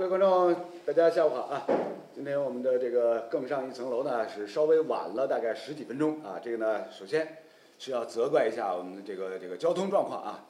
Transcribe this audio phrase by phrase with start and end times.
[0.00, 0.56] 各位观众，
[0.86, 1.66] 大家下午好啊！
[2.14, 6.40] 今天我们的这个更上一层楼呢，是稍微晚了大概十几分钟啊。
[6.42, 7.36] 这个呢，首先
[7.78, 10.46] 是要责怪一下我们的这个这个交通状况啊，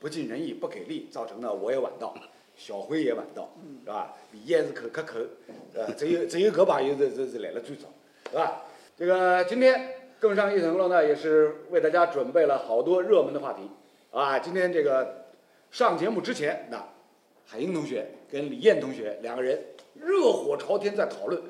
[0.00, 2.14] 不尽人意，不给力，造成呢我也晚到，
[2.56, 3.50] 小辉也晚到，
[3.84, 4.14] 是吧？
[4.32, 5.18] 李艳是口克口，
[5.74, 7.88] 呃，只有只有搿朋友是是是来了最早，
[8.30, 8.62] 是吧？
[8.96, 13.68] 这个今天更上一层楼呢，也是为大家准备了好多热门的话题
[14.12, 14.38] 啊。
[14.38, 15.26] 今天这个
[15.70, 16.82] 上节目之前，那
[17.46, 19.62] 海英同学跟李艳同学两个人
[19.94, 21.42] 热火朝天在讨论。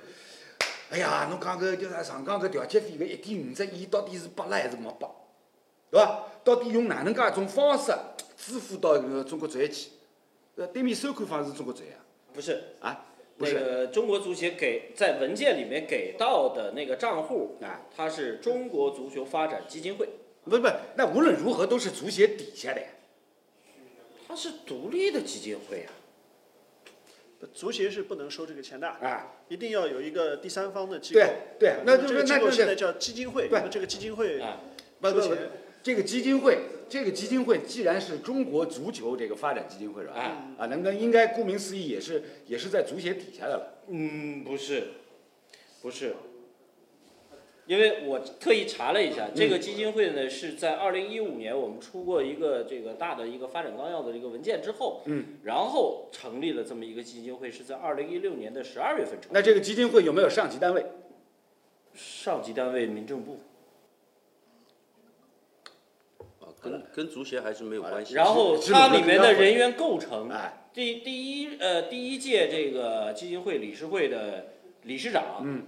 [0.91, 5.15] 哎呀，侬讲搿叫啥上港搿调节费搿一点五只亿到底是拨了还是没拨，
[5.91, 6.25] 对伐？
[6.45, 7.93] 到底用哪能介一种方式
[8.37, 9.91] 支付到搿个中国足协去？
[10.57, 12.05] 呃，对面收款方是中国足协啊？
[12.33, 13.07] 不是，啊，
[13.39, 20.09] 不那是，个中国足协给在文件里面给到的那个账户，啊，它是中国足球发展基金会，
[20.45, 22.87] 不不，那无论如何都是足协底下的呀。
[24.35, 25.95] 它是独立的基金会啊。
[27.53, 31.21] 足协是不能收这个钱的，啊，一定要有一个第三方的机构。
[31.21, 34.61] 对对，那就这个机是那就是构现在叫基金会，对那么这个基金会啊，
[35.01, 35.37] 不不不，
[35.81, 36.59] 这个基金会，
[36.89, 40.15] 这个基金会既然是中国足球这个发展基金会是吧？
[40.17, 40.23] 哎
[40.59, 43.85] 啊，那么应该顾名思义也是也是在足协底下的了。
[43.87, 44.89] 嗯，不是，
[45.81, 46.17] 不是，
[47.67, 59.33] 因为我特意查了一下，这个基金会呢是在二零一五年我们出过一个这个大的一个发展纲要的这个文件之后，嗯，然后成立了这么一个基金会，是在二零一六年的十二月份成立。
[59.33, 60.85] 那这个基金会有没有上级单位？
[61.95, 63.39] 上级单位民政部。
[66.41, 68.13] 啊，跟跟足协还是没有关系。
[68.15, 74.49] 然后它里面的人员构成，哎，第第一呃第一届这个基金会理事会的
[74.83, 75.63] 理事长，嗯，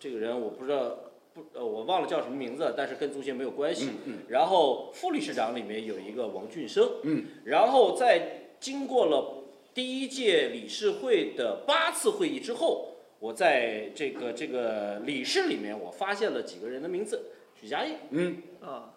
[0.00, 0.96] 这个人我不知道
[1.34, 3.90] 不呃我忘了叫什么名字，但是跟足协没有关系。
[4.06, 9.42] 嗯然后副理事长里面有一个王俊生，嗯，然后在经过了
[9.74, 17.96] 第一届理事会的八次会议之后，我在这个这个理事里面我发现了几个人的名字，许家印。
[18.10, 18.94] 嗯，啊，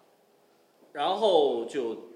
[0.94, 2.07] 然后就，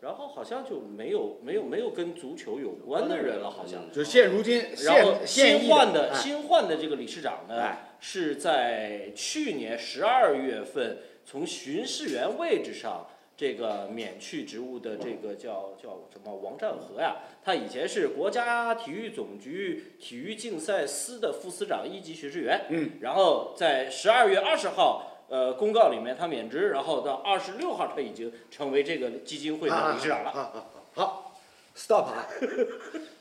[0.00, 3.90] 然后好像就没有没有没有跟足球有关的人了，好像。
[3.92, 13.06] 就是现如今然后新换的哎新换的这个理事长呢哎，是在去年十二月份从巡视员位置上
[13.36, 17.16] 这个免去职务的这个叫叫什么王占和呀？
[17.44, 22.62] 他以前是国家体育总局体育竞赛司的副司长、一级巡视员。
[22.70, 25.09] 嗯，然后在十二月二十号。
[25.30, 30.30] 呃，公告里面他免职，然后到二十六号他已经成为这个基金会的理事长了。
[30.32, 31.32] 好好好好
[31.76, 32.26] ，stop 啊！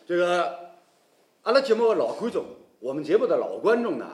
[0.07, 0.71] 这个
[1.43, 2.45] 阿拉节目的老观众，
[2.79, 4.07] 我们节目的老观众呢，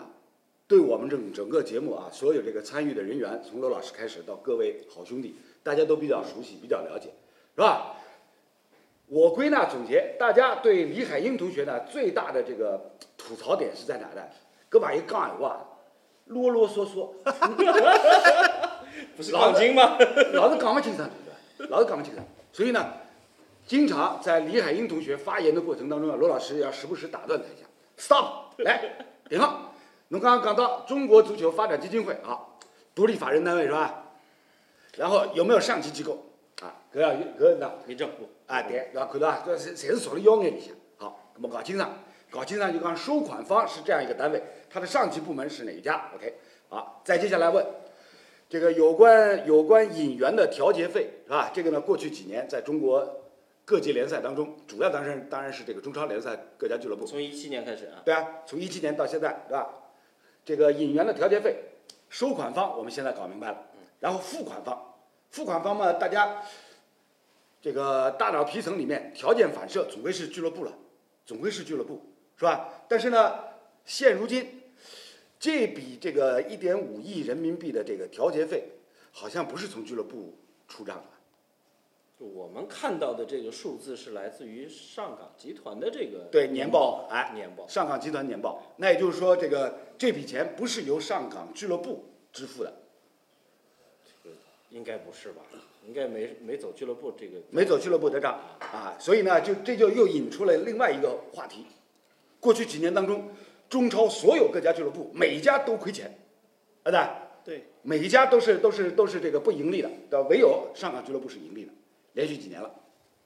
[0.68, 5.34] 对我们整整个节目啊，所有这个参与的人员，从罗老师开始到各位好兄弟，
[5.64, 7.12] 大家都比较熟悉，比较了解，
[7.56, 7.96] 是吧？
[9.08, 14.22] 我归纳总结，大家对李海英同学呢最大的这个吐槽点是在哪呢？
[14.70, 15.66] 搿把一讲闲话，
[16.26, 17.10] 啰啰嗦嗦，
[19.16, 19.98] 不是杠精吗？
[20.34, 21.04] 老是讲不清楚？
[21.70, 22.26] 老是讲不清爽。
[22.52, 22.94] 所以呢，
[23.66, 27.66] 经常在李海英同学发言的过程当中啊，罗老师要时不时打断他一下
[27.98, 28.82] ，stop，来，
[29.30, 29.74] 停好。
[30.10, 32.40] 侬刚刚讲到中国足球发展基金会啊，
[32.94, 34.04] 独立法人单位是吧？
[34.98, 36.26] 然后有没有上级机构
[36.62, 36.74] 啊？
[36.94, 38.30] 搿要搿那民政部。
[38.48, 39.10] 啊，对，对吧？
[39.12, 40.74] 看到啊，这侪侪是属于腰眼里向。
[40.98, 41.92] 好，那么搞清爽，
[42.36, 46.34] 搞清爽就刚收款方是这样一个单位，它的上级部门是哪一家？OK，
[46.68, 47.66] 好，再接下来问，
[48.50, 51.50] 这个有关有关引援的调节费是吧？
[51.54, 53.22] 这个呢，过去几年在中国
[53.64, 59.70] 各级联赛当中，主要当然当然是这个中超联赛各家俱乐部，从一七年开始啊，对啊，从一七年到现在，对吧？
[60.44, 61.56] 这个引援的调节费，
[62.10, 63.66] 收款方我们现在搞明白了，
[64.02, 64.94] 然后付款方，
[65.30, 66.44] 付款方嘛，大家
[67.62, 70.74] 这个大脑皮层里面条件反射总归是俱乐部了，
[71.26, 72.02] 总归是俱乐部，
[72.38, 72.84] 是吧？
[72.88, 73.34] 但是呢，
[73.86, 74.62] 现如今
[75.40, 78.70] 这笔这个一点五亿人民币的这个调节费，
[79.12, 80.38] 好像不是从俱乐部
[80.68, 81.04] 出账的。
[82.20, 87.68] 就我们看到的这个数字是来自于上港集团的这个对年报报，哎年报。
[87.68, 92.74] 上港集团年报，那也就是说，这个这笔钱不是由上港俱乐部支付的，
[94.70, 95.42] 应该不是吧？
[95.86, 97.38] 应该没没走俱乐部这个。
[97.52, 101.66] 没走俱乐部的账啊，所以呢，就这就又引出了另外一个话题。
[102.46, 103.28] 过去几年当中，
[103.68, 106.16] 中超所有各家俱乐部每一家都亏钱，
[106.84, 106.92] 啊
[107.44, 110.28] 对，对，每一家都是都是都是这个不盈利的，对吧？
[110.30, 111.72] 唯有上港俱乐部是盈利的，
[112.14, 112.72] 连续几年了。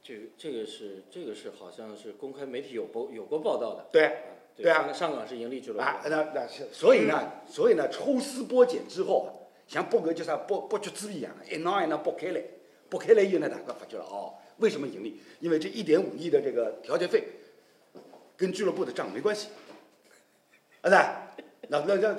[0.01, 3.87] 这个这个是这个是好像是公开媒体有报有过报道的。
[3.91, 4.13] 对啊
[4.55, 5.81] 对啊上港是盈利俱乐部。
[5.81, 9.29] 啊，那那是所以呢，所以呢，抽丝剥茧之后啊，
[9.67, 12.41] 像剥个叫啥剥剥橘子一样，一囊一囊剥开来，
[12.89, 15.19] 剥开来以后呢，大家发觉了哦，为什么盈利？
[15.41, 17.25] 因为这一点五亿的这个调节费，
[18.39, 19.49] 跟俱乐部的账没关系，
[20.81, 21.05] 啊噻，
[21.67, 22.15] 那那那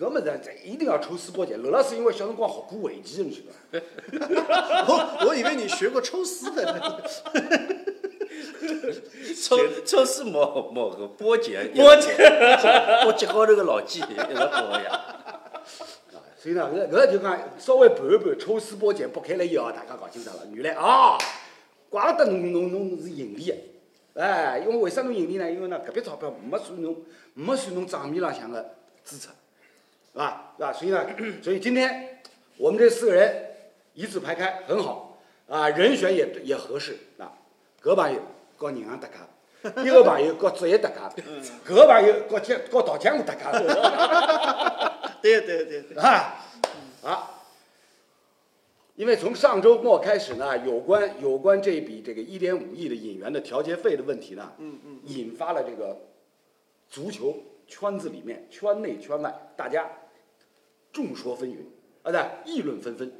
[0.00, 1.62] 搿么子这一定要抽丝剥茧。
[1.62, 4.84] 刘老师因为小辰光学过围棋，你晓得伐？
[4.88, 6.64] 我我以为你学过抽丝的，
[9.40, 12.16] 抽抽丝剥剥个剥茧，剥茧，
[13.04, 14.90] 剥茧高头个老鸡一直剥呀。
[14.90, 21.16] 啊，所以呢，搿搿就讲稍微盘一盘，抽丝剥茧剥开了以后，大家搞清楚了，原来啊，
[21.88, 23.56] 怪不得侬侬侬是盈利的，
[24.14, 25.50] 哎，因为为啥侬盈利呢？
[25.50, 26.96] 因为呢，搿笔钞票没算侬
[27.34, 28.74] 没算侬账面浪向的
[29.04, 29.28] 支出，
[30.12, 30.52] 是吧？
[30.56, 30.72] 是吧？
[30.72, 31.06] 所以呢，
[31.42, 32.20] 所以今天
[32.58, 33.46] 我们这四个人
[33.94, 35.18] 一字排开，很好
[35.48, 37.32] 啊，人选也也合适啊。
[37.82, 38.20] 搿朋友
[38.56, 39.14] 和银行搭界，
[39.82, 41.22] 一个朋友和职业搭界，
[41.66, 43.42] 搿个朋友和江和稻江湖搭界。
[45.22, 46.34] 对对对对，啊，
[47.02, 47.30] 啊，
[49.02, 56.00] 因为从上周末开始呢，有关有关这笔这个一点五亿的引援的调节费的问题呢，嗯嗯，引发了这个
[56.88, 59.90] 足球圈子里面圈内圈外大家
[60.92, 61.56] 众说纷纭，
[62.04, 63.12] 啊对，议论纷纷。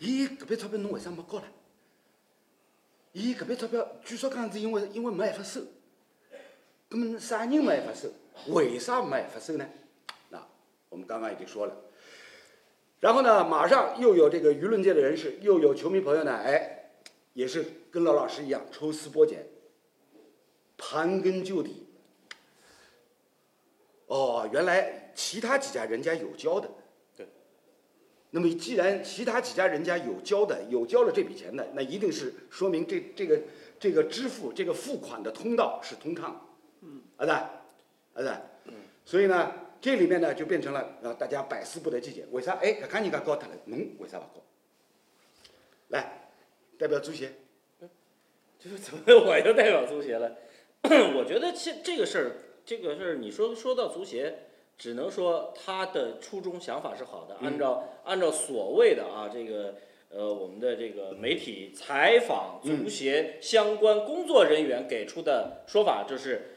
[0.00, 1.44] 咦，搿笔钞票侬为啥没交呢？
[3.14, 5.60] 咦，搿笔钞票据说讲是因为因为没办法收，
[6.88, 8.08] 那么啥人没办法收？
[8.52, 9.64] 为啥没办法收呢？
[10.30, 10.44] 那
[10.88, 11.76] 我们刚刚已经说了。
[13.00, 16.90] 然后呢，马上又有这个舆论界的人士，又有球迷朋友呢，哎，
[17.32, 19.46] 也是跟老老师一样抽丝剥茧，
[20.76, 21.86] 盘根究底。
[24.06, 26.68] 哦，原来其他几家人家有交的。
[27.16, 27.26] 对。
[28.30, 33.40] 那么既然其他几家人家有交的，有交了这笔钱的，那一定是说明这这个
[33.78, 36.40] 这个支付这个付款的通道是通畅的。
[36.82, 37.00] 嗯。
[37.16, 37.48] 啊对，啊
[38.16, 38.30] 对。
[38.64, 38.74] 嗯。
[39.06, 42.52] 所以呢，这里面呢就变成了啊，大家百思不得其解，为啥？
[42.62, 44.44] 哎，搿家人家交脱了，侬为啥不交？
[45.88, 46.30] 来，
[46.78, 47.32] 代表足协。
[48.58, 50.36] 就是怎么我又代表足协了？
[51.16, 52.32] 我觉得这这个事儿，
[52.66, 54.40] 这个事儿，你说说到足协，
[54.76, 59.76] 只能说他的初衷想法是好的，按照按照所谓的啊这个
[60.10, 66.50] 呃我们的这个媒体采访足协相关工作人员给出的说法，就是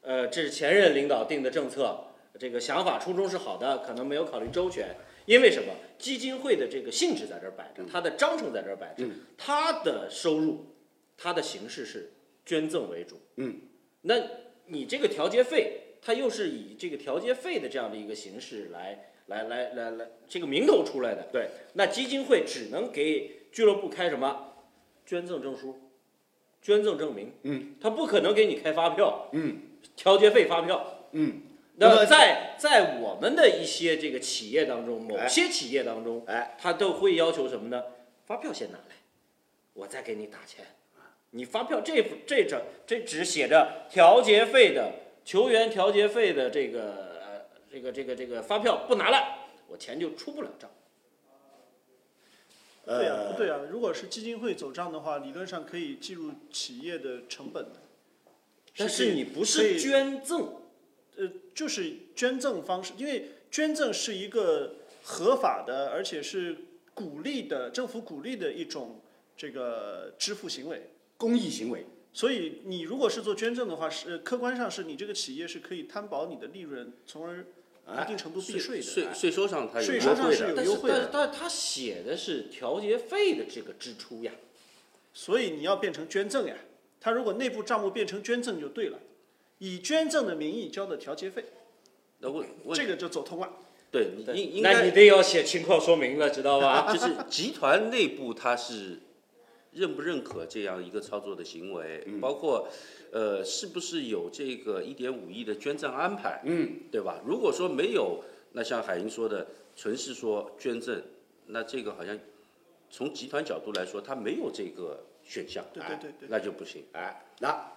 [0.00, 2.04] 呃这是前任领导定的政策，
[2.38, 4.96] 这个想法初衷是好的，可能没有考虑周全。
[5.26, 5.72] 因为什么？
[5.98, 9.04] 基金会的这个性质在这儿摆着，它的章程在这儿摆着，
[9.38, 10.66] 它的收入。
[11.14, 12.10] 它的形式是
[12.44, 13.60] 捐赠为主，嗯，
[14.00, 14.14] 那
[14.66, 24.54] 你这个调节费，它又是以这个调节费的这样的一个形式来来来来来这个名头出来的，对，那基金会只能给俱乐部开什么
[25.06, 25.78] 捐赠证书、
[26.60, 29.58] 捐赠证明，嗯，他不可能给你开发票，嗯，
[29.94, 31.42] 调节费发票，嗯，
[31.82, 37.82] 那么在在我们的一些这个企业当中，某些企业当中，哎，他都会要求什么呢？
[38.24, 38.96] 发票先拿来，
[39.74, 40.64] 我再给你打钱。
[41.30, 44.92] 你发票这这这这只写着调节费的
[45.24, 49.38] 球员调节费的这个呃这个这个这个发票不拿来，
[49.68, 50.70] 我钱就出不了账。
[52.84, 57.80] 对呀、呃不对呀、如果是基金会走账的话，理论上可以计入企业的成本的。
[58.76, 60.61] 但是你不是捐赠，
[61.16, 66.56] 呃，就是捐赠方式，因为捐赠是一个合法的，而且是
[66.94, 69.00] 鼓励的，政府鼓励的一种
[69.36, 70.90] 这个支付行为。
[71.18, 77.44] 公益行为，所以你如果是做捐赠的话，是客观上是你这个企业是可以摊薄你的利润，从而
[78.02, 78.82] 一定程度避税的。
[78.82, 84.32] 税税收上它有税优惠的收上是有，但是优惠的但但他写的是调节费的这个支出呀。
[85.14, 86.56] 所以你要变成捐赠呀。
[87.00, 88.98] 他如果内部账目变成捐赠就对了，
[89.62, 91.44] 以捐赠的名义交的调节费，
[92.18, 93.48] 那我我这个就走通了。
[93.92, 96.90] 对，你应应该那你得要写情况说明了，知道吧？
[96.92, 98.98] 就是集团内部他是
[99.70, 102.66] 认不认可这样一个操作的行为，嗯包括
[103.12, 107.20] 呃是不是有这个一点五亿的捐赠安排，嗯，对吧？
[107.24, 111.00] 如果说没有，那像海英说的，纯是说捐赠，
[111.46, 112.18] 那这个好像
[112.90, 116.28] 从集团角度来说，他没有这个选项，对对对对。
[116.28, 116.82] 那就不行。
[116.94, 117.70] 哎，那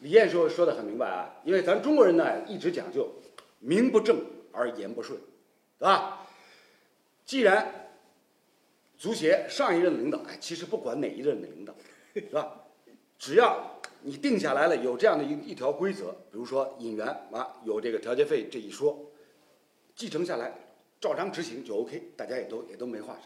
[0.00, 3.08] 李艳说说的很明白啊，因为咱中国人呢一直讲究
[3.58, 4.18] 名不正
[4.52, 5.18] 而言不顺，
[5.78, 6.26] 对吧？
[7.24, 7.90] 既然
[8.98, 11.74] 足协上一任领导，哎，其实不管哪一任的领导，
[12.14, 12.56] 是吧？
[13.18, 18.98] 只要你定下来了有这样的一一条规则，比如说引援啊，有这个调节费这一说，
[19.94, 20.52] 继承下来
[21.00, 23.18] 照常执行就 OK，大家也都也都没话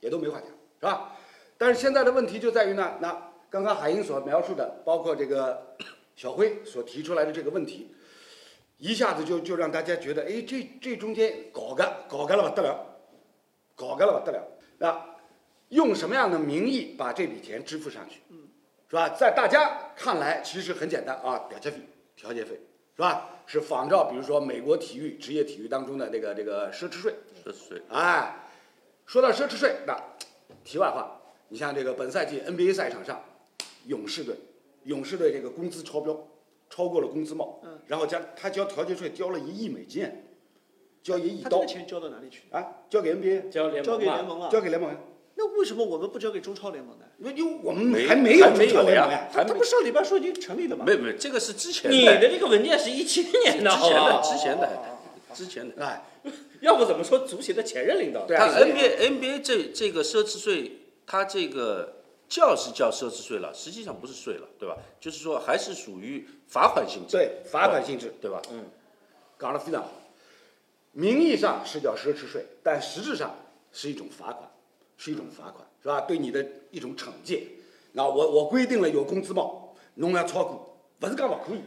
[0.00, 1.16] 也都没话讲，是吧？
[1.58, 5.76] 但是现在的问题就在于呢，那刚刚海英所描述的，包括这个
[6.16, 7.94] 小辉所提出来的这个问题，
[8.78, 12.98] 一下子就就让大家觉得，哎，这这中间搞个搞个了不得了，
[13.74, 14.46] 搞个了不得了，
[14.78, 15.16] 那
[15.68, 18.20] 用什么样的名义把这笔钱支付上去？
[18.88, 19.08] 是吧？
[19.08, 21.78] 在大家看来，其实很简单啊，调解费、
[22.14, 22.60] 调节费，
[22.94, 23.28] 是吧？
[23.46, 27.14] 是仿照比如说美国体育职业体育当中的这个这个奢侈税。
[27.42, 28.36] 奢侈税，哎，
[29.06, 29.98] 说到奢侈税，那
[30.62, 33.24] 题外话，你像这个本赛季 NBA 赛场上，
[33.86, 34.36] 勇士队，
[34.84, 36.28] 勇士队这个工资超标，
[36.70, 40.08] 超过了工资帽，嗯然后加他交调节税交了一亿美金，
[41.02, 42.42] 交一亿刀他这个钱交到哪里去？
[42.50, 44.48] 啊，交给 NBA，交联交盟交，给联盟了。
[44.50, 44.96] 交给联盟，
[45.34, 47.04] 那为什么我们不交给中超联盟呢？
[47.18, 50.84] 因为因为我们还没有没有中超联盟呀他不上礼拜说已经成立了吗？
[50.86, 54.22] 没有没有，这个是之前你的，这个文件是一七年的，之前的？
[54.22, 54.70] 之前的
[55.34, 55.84] 之前的。
[55.84, 56.04] 哎，
[56.60, 58.20] 要不怎么说足协的前任领导？
[58.22, 60.72] 他对啊 NBA NBA 这这个奢侈税，
[61.06, 62.01] 它这个
[62.32, 64.74] 叫是叫奢侈税了，实际上不是税了，对吧？
[64.98, 68.40] 就是说还是属于罚款性质，对，罚款性质，对吧？
[68.50, 68.64] 嗯
[69.38, 69.90] 讲得非常好。
[70.92, 73.34] 名义上是叫奢侈税，但实质上
[73.70, 74.50] 是一种罚款，
[74.96, 76.00] 是一种罚款，是吧？
[76.00, 77.46] 对你的一种惩戒。
[77.92, 81.60] 那我我规定了有工资帽，侬要超过，不是讲不可以，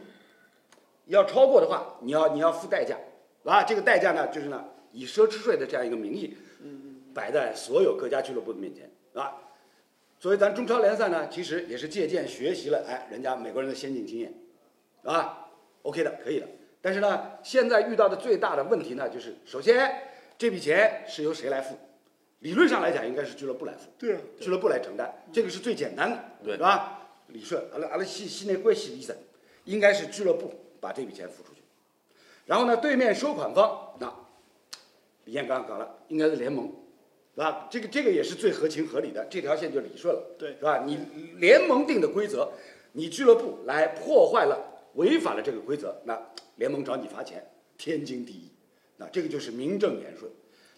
[1.06, 2.98] 要超过的话，你要你要付代价，
[3.44, 6.36] 啊，这个代价呢，就是呢，以奢侈税的这样一个名义，
[7.14, 9.32] 摆在所有各家俱乐部的面前，啊。
[10.18, 14.32] 所以咱中超联赛呢，其实也是借鉴学习了，哎，人家美国人的先进经验，
[15.02, 15.48] 啊
[15.82, 16.48] ，OK 的，可以的。
[16.80, 20.02] 但是呢，现在遇到的最大的问题呢，就是首先
[20.38, 21.76] 这笔钱是由谁来付？
[22.40, 27.08] 理论上来讲，应该是俱乐部来付，对啊，俱乐部来承担，这个是最简单的，对是吧？
[27.28, 29.16] 理顺，阿拉阿拉系系内关系理顺，
[29.64, 31.62] 应该是俱乐部把这笔钱付出去。
[32.44, 34.14] 然后呢，对面收款方，那
[35.24, 36.72] 李艳刚刚讲了，应该是联盟，
[37.36, 37.68] 是吧？
[37.70, 40.82] 这个这个也是最合情合理的，这条线就理顺了，对是吧？
[40.86, 40.98] 你
[41.38, 42.50] 联盟定的规则，
[42.92, 44.58] 你俱乐部来破坏了、
[44.94, 46.18] 违反了这个规则，那
[46.56, 48.50] 联盟找你罚钱，天经地义。
[48.96, 50.30] 那这个就是名正言顺。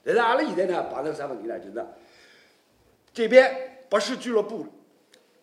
[0.02, 1.58] 但是阿拉现在呢，碰到啥问题呢？
[1.58, 1.86] 就是呢
[3.14, 4.66] 这边不是俱乐部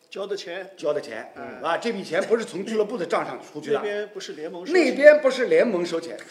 [0.09, 6.23] 交的钱交的钱，嗯啊，这笔钱不是从俱乐部的账上出去的，那边不是联盟收那钱边不是联盟收钱，不，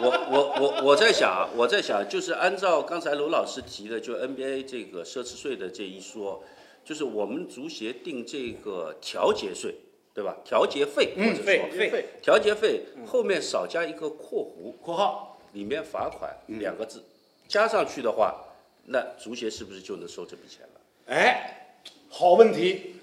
[0.00, 6.42] 我我我我在想啊，我在想，就是按照刚才卢老师提的，就 NBA 这个奢侈税的这一说，
[6.84, 9.74] 就是我们足协定这个调节税，
[10.14, 10.36] 对吧？
[10.44, 17.02] 调节费或者说费费费调节费后面少加一个括弧，括号里面罚款嗯两个字，
[17.48, 18.44] 加上去的话，
[18.86, 20.80] 那足协是不是就能收这笔钱了？
[21.06, 22.94] 哎，好问题，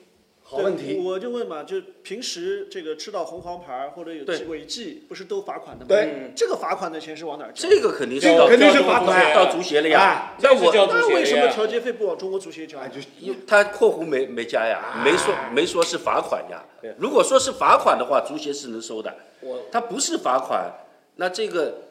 [0.48, 5.88] 好问题，我就问嘛，就平时这个吃到红黄牌或者有违纪，不是都罚款的吗？
[5.88, 7.68] 对，这个罚款的钱是往哪儿交？
[7.68, 10.38] 这个肯定是这到肯定是罚交给足协款到足协了呀哎。
[10.44, 12.78] 那我那为什么调节费不往中国足协交？
[12.90, 16.64] 就因为他括弧没没加呀，没说没说是罚款呀。
[17.00, 19.12] 如果说是罚款的话，足协是能收的。
[19.42, 20.72] 我他不是罚款，
[21.16, 21.86] 那这个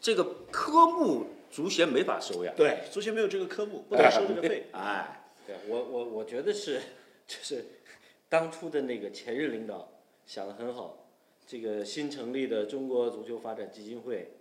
[0.00, 2.52] 这个科目足协没法收呀。
[2.56, 4.68] 对，足协没有这个科目，不能收这个费。
[4.72, 6.80] 哎，对我我我觉得是，
[7.26, 7.64] 就是
[8.28, 9.92] 当初的那个前任领导
[10.26, 11.06] 想的很好，
[11.46, 14.32] 这个新成立的中国足球发展基金会，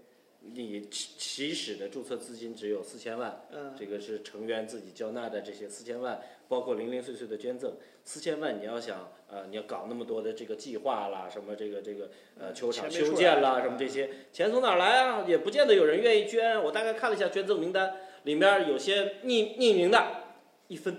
[0.41, 15.25] 你起起始的注册资金只有四千万，嗯这个是成员自己交纳的这些四千万，包括零零碎碎的捐赠，四千万你要想呃你要搞那么多的这个计划啦，什么这个这个呃球场修建啦什么这些，钱从哪儿来啊？
[15.27, 16.61] 也不见得有人愿意捐。
[16.61, 20.23] 我大概看了一下捐赠名单，里面有些匿匿名的，
[20.67, 20.97] 一分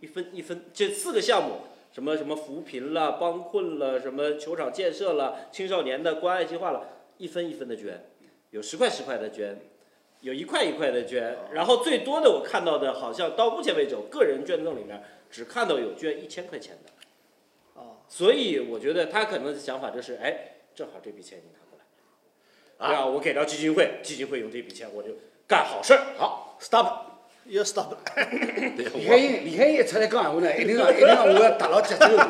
[0.00, 1.60] 一分一分，这四个项目，
[1.92, 8.10] 什么什么扶贫了、帮困了、什么球场建设了、青少年的关爱计划了，一分一分的捐，
[8.50, 9.58] 有十块十块的捐，
[10.20, 17.80] 有一块一块的捐，然后最多的我看到的，好像到目前为止，我个人捐赠里面只看到有捐一千块钱的。
[17.80, 25.10] 啊，所以我觉得他可能的想法就是，哎，正好这笔钱你拿过来，啊，我给到基金会，基金会用这笔钱我就
[25.46, 26.14] 干好事儿。
[26.16, 27.15] 好，stop。
[27.48, 27.94] 要 stop
[28.76, 32.24] 李海英，李海英一出来讲闲话呢，一定要一定要我要达到节奏的。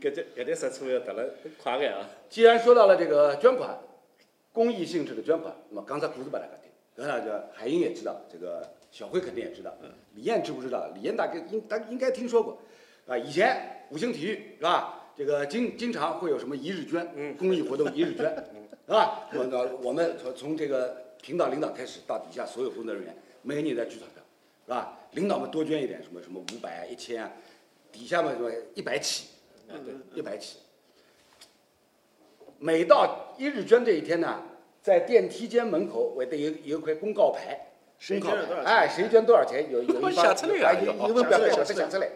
[0.00, 1.24] 搿这搿点实处要得了
[1.62, 2.06] 快眼啊！
[2.28, 3.78] 既然说到了这个捐款，
[4.52, 9.74] 公益性质的捐款，那么刚才故事把大家听，刚才这海英也知道，这个小辉肯定也知道，
[10.14, 10.88] 李艳知不知道？
[10.94, 12.58] 李艳大概应大应该听说过，
[13.06, 15.04] 啊，以前五星体育是吧？
[15.16, 18.24] 这个经经常会有什么一日捐，嗯公益活动一日捐，
[18.86, 19.28] 是吧？
[19.32, 24.22] 我呢，我们从从这个频道领导开始到底下所有工作人员，每个人在聚钞票，
[24.66, 24.98] 是吧？
[25.12, 27.30] 领导们多捐一点，什么什么五百啊、一千啊，
[27.92, 29.28] 底下嘛什么一百起，
[29.68, 30.58] 啊，对，一百起。
[32.58, 34.42] 每到一日捐这一天呢，
[34.82, 37.68] 在电梯间门口我得有有一块公告牌，
[38.00, 42.10] 谁公告捐了多少钱牌哎，谁捐多少钱，有有一写出来啊有份表格写会出来得写出来，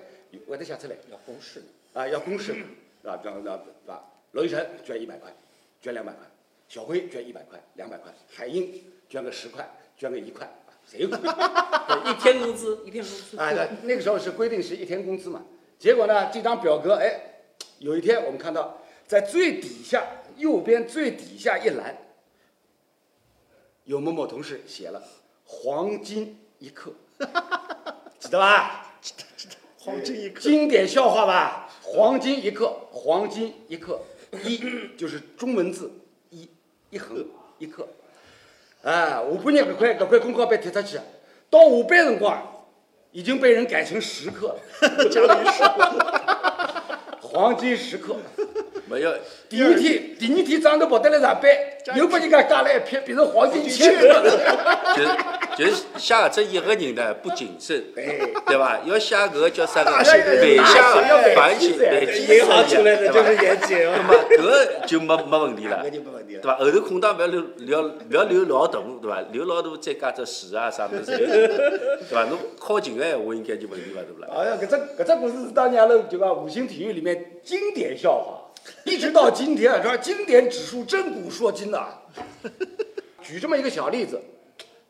[0.49, 2.01] 会得写出来要公示的。
[2.01, 3.21] 啊，要公示，是吧？
[3.23, 4.05] 是吧？
[4.33, 5.33] 娄艺晨捐一百块，
[5.81, 6.27] 捐两百块，
[6.69, 10.49] 小辉捐一百块、两百块，海英捐个十块，捐个一块，
[10.91, 13.37] 谁 一天工资，一天工资。
[13.37, 15.45] 哎，对，那个时候是规定是一天工资嘛。
[15.79, 17.21] 结果呢，这张表格，哎，
[17.79, 20.05] 有一天我们看到，在最底下
[20.37, 21.97] 右边最底下一栏，
[23.85, 25.01] 有某某同事写了
[25.47, 26.93] “黄金一刻”，
[28.19, 28.95] 记得吧？
[29.79, 31.71] 黄金一刻，经典笑话吧？
[31.83, 34.01] 黄金一刻，黄金一刻，
[34.45, 34.59] 一
[34.97, 35.93] 就是中文字
[36.31, 36.51] 一，
[36.91, 37.25] 一横
[37.59, 37.89] 一刻。
[38.83, 40.99] 哎，下半日搿块搿块公告被贴出去，
[41.51, 42.43] 到下班辰光
[43.13, 44.61] 已经被人改成时刻了，
[45.11, 45.65] 加了一竖。
[47.21, 48.17] 黄金时刻。
[48.91, 49.15] 没有，
[49.49, 51.49] 第二天，第二天早上头跑得来上班，
[51.97, 54.21] 又把人家加了一撇，变成黄金千刻。
[54.97, 55.09] 就是
[55.57, 58.81] 就是写这一个人呢不谨慎，哎对吧？
[58.85, 59.91] 要写搿个叫啥个？
[59.93, 60.19] 大反写
[60.57, 60.79] 大写
[61.09, 65.85] 要反省反银行出来的就是对吧严谨那么搿个就没没问题了。
[65.89, 66.57] 对伐？
[66.57, 69.23] 后头空档勿要留留勿要留老大，对伐？
[69.31, 72.25] 留老大再加只水啊啥物事， 对伐？
[72.25, 74.41] 侬靠近个闲话应该就问题勿大了。
[74.43, 78.50] 哎呀，搿只搿只故事是当年阿拉就讲五星体育里面经典笑话，
[78.85, 81.99] 一直到今天啊，说经典指数真古烁今呐。
[83.23, 84.21] 举这么一个小例子，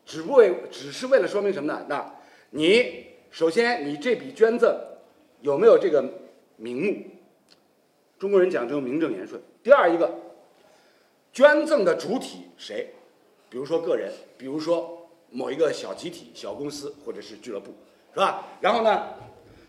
[0.05, 1.85] 只不为只是为了说明什么呢？
[1.87, 2.13] 那
[2.51, 4.75] 你首先你这笔捐赠
[5.41, 6.03] 有没有这个
[6.55, 7.05] 名目？
[8.17, 9.41] 中国人讲究名正言顺。
[9.61, 10.09] 第二一个，
[11.33, 12.93] 捐赠的主体谁？
[13.49, 17.73] 比如说个人，比如说某一个小集体、小公司或者是俱乐部，
[18.13, 18.47] 是吧？
[18.61, 19.07] 然后呢，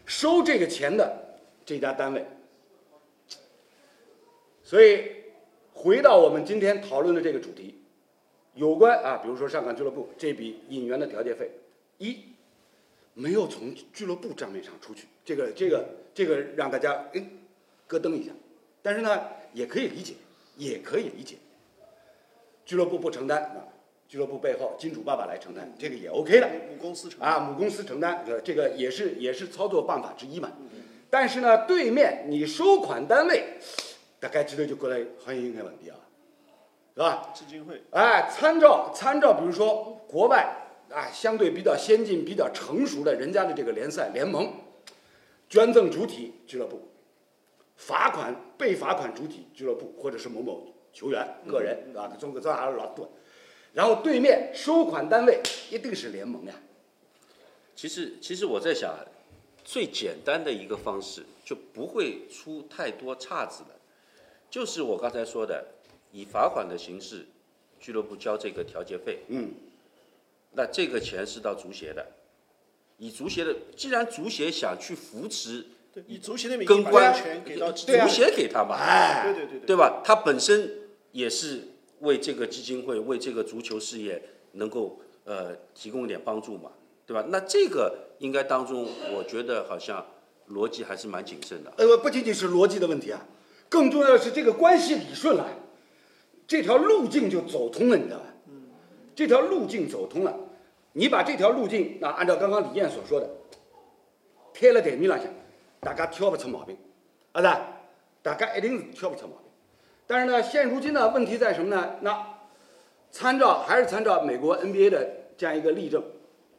[0.07, 2.25] 收这个钱的这家单位。
[4.73, 5.05] 所以
[5.75, 7.83] 回到我们今天讨论的这个主题，
[8.55, 11.50] 有关啊，比如说上港俱乐部这笔引援的调解费，
[11.99, 12.21] 一
[13.12, 17.23] 没有从俱乐部账面上出去，这个这个这个让大家哎
[17.87, 18.33] 咯噔一下，
[18.81, 20.14] 但是呢也可以理解，
[20.57, 21.37] 也可以理解，
[22.64, 23.69] 俱乐部不承担啊，
[24.09, 26.49] 俱乐部背后金主爸爸来承担，这个也 OK 的。
[26.49, 30.50] 母公司承啊，母公司承担，这这个也是也是操作办法之一嘛。
[31.11, 33.59] 但是呢，对面你收款单位，
[34.23, 35.99] 大概知道就过来好像有眼问题啊，
[36.95, 37.33] 是吧？
[37.35, 40.47] 基金会，哎，参照参照，比如说国外
[40.93, 44.49] 啊，相对比较先进、比较成熟的人家的这个联赛联盟，
[45.49, 46.89] 捐赠主体俱乐部，
[47.75, 53.11] 罚款被罚款主体俱乐部或者是某某球员个人啊，中国这还是老多。
[53.73, 56.54] 然后对面收款单位一定是联盟呀，
[57.75, 58.95] 其实其实我在想，
[59.65, 63.71] 最简单的一个方式就不会出太多岔子的，
[64.52, 65.65] 就是我刚才说的，
[66.12, 67.25] 以罚款的形式，
[67.80, 69.50] 俱乐部交这个调解费，嗯，
[70.50, 72.06] 那这个钱是到足协的，
[72.99, 80.02] 以足协的，既然足协想去扶持，对，以足协的名义把跟关权给到足协给他嘛，哎，对对对对，对吧？
[80.04, 80.71] 他本身
[81.12, 81.69] 也是
[82.00, 86.73] 为这个基金会、为这个足球事业能够呃提供一点帮助嘛，
[87.06, 87.25] 对吧？
[87.30, 90.04] 那这个应该当中，我觉得好像
[90.50, 91.73] 逻辑还是蛮谨慎的。
[91.78, 93.26] 呃，不仅仅是逻辑的问题啊，
[93.73, 95.49] 更重要的是这个关系理顺了，
[96.47, 98.26] 这条路径就走通了，你知道吧？
[99.15, 100.39] 这条路径走通了，
[100.93, 103.30] 你把这条路径，那按照刚刚李艳所说的，
[104.52, 105.26] 贴了台面浪向，
[105.80, 106.76] 大家挑不出毛病，
[107.32, 107.49] 啊是？
[108.21, 109.47] 大家一定是挑不出毛病。
[110.06, 111.97] 但是呢，现如今呢，问题在什么呢？
[112.02, 112.26] 那
[113.11, 115.08] 参照还是参照美国 NBA 的
[115.39, 116.04] 这样一个例证，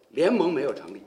[0.09, 1.03] 联盟没有成立，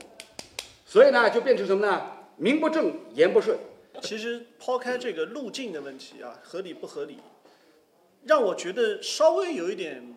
[0.85, 2.01] 所以呢，就变成什么呢？
[2.37, 3.59] 名不正言不顺。
[4.03, 7.19] 其实抛开这个路径的问题啊，合理不合理，
[8.25, 10.15] 让我觉得稍微有一点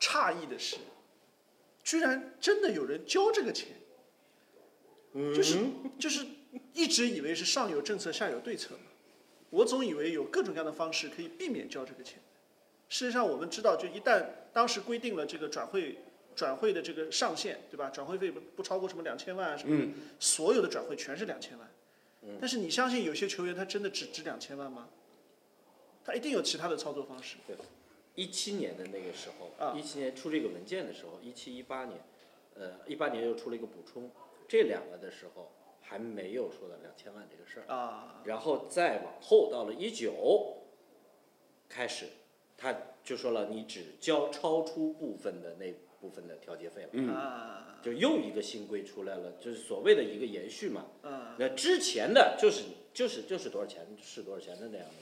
[0.00, 0.76] 诧异的是，
[1.82, 3.68] 居然真的有人交这个钱，
[5.12, 5.58] 就是
[5.98, 6.26] 就是
[6.72, 8.90] 一直以为是上有政策下有对策嘛，
[9.50, 12.18] 我总以为有各种各样的方式可以避免交这个钱。
[12.88, 15.98] 事实上，我们知道，就一旦当时规定了这个转会
[16.36, 17.90] 转会的这个上限，对吧？
[17.90, 21.68] 转会费不不超过什么两千万啊什么的，嗯所有的转会全是两千万。
[22.40, 24.88] 但是你相信有些球员他真的只值两千万吗？
[26.04, 27.36] 他一定有其他的操作方式。
[27.46, 27.56] 对
[28.14, 32.00] 一七年的那个时候，啊一七年出这个文件的时候，一七一八年，
[32.54, 34.10] 呃，一八年又出了一个补充，
[34.48, 40.56] 这两个的时候还没有说到两千万这个事儿，啊，然后再往后到了一九，
[41.68, 42.06] 开始，
[42.56, 45.74] 他就说了，你只交超出部分的那
[46.06, 47.08] 部分的调节费了，嗯。
[47.08, 50.86] 啊，就又一个新规出来了，就是所谓的一个延续嘛。
[51.02, 54.94] 嗯，那之前的就是就是就是多少钱是多少钱的那样的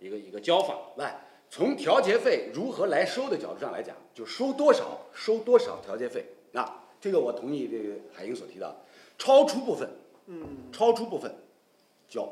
[0.00, 6.24] 一个一个一个交法，来，从调节费如何来收的角度上来讲，就收多少收多少调节费。
[6.52, 8.76] 啊，这个我同意这个海英所提到，
[9.16, 9.88] 超出部分，
[10.26, 11.32] 嗯，超出部分
[12.08, 12.22] 交，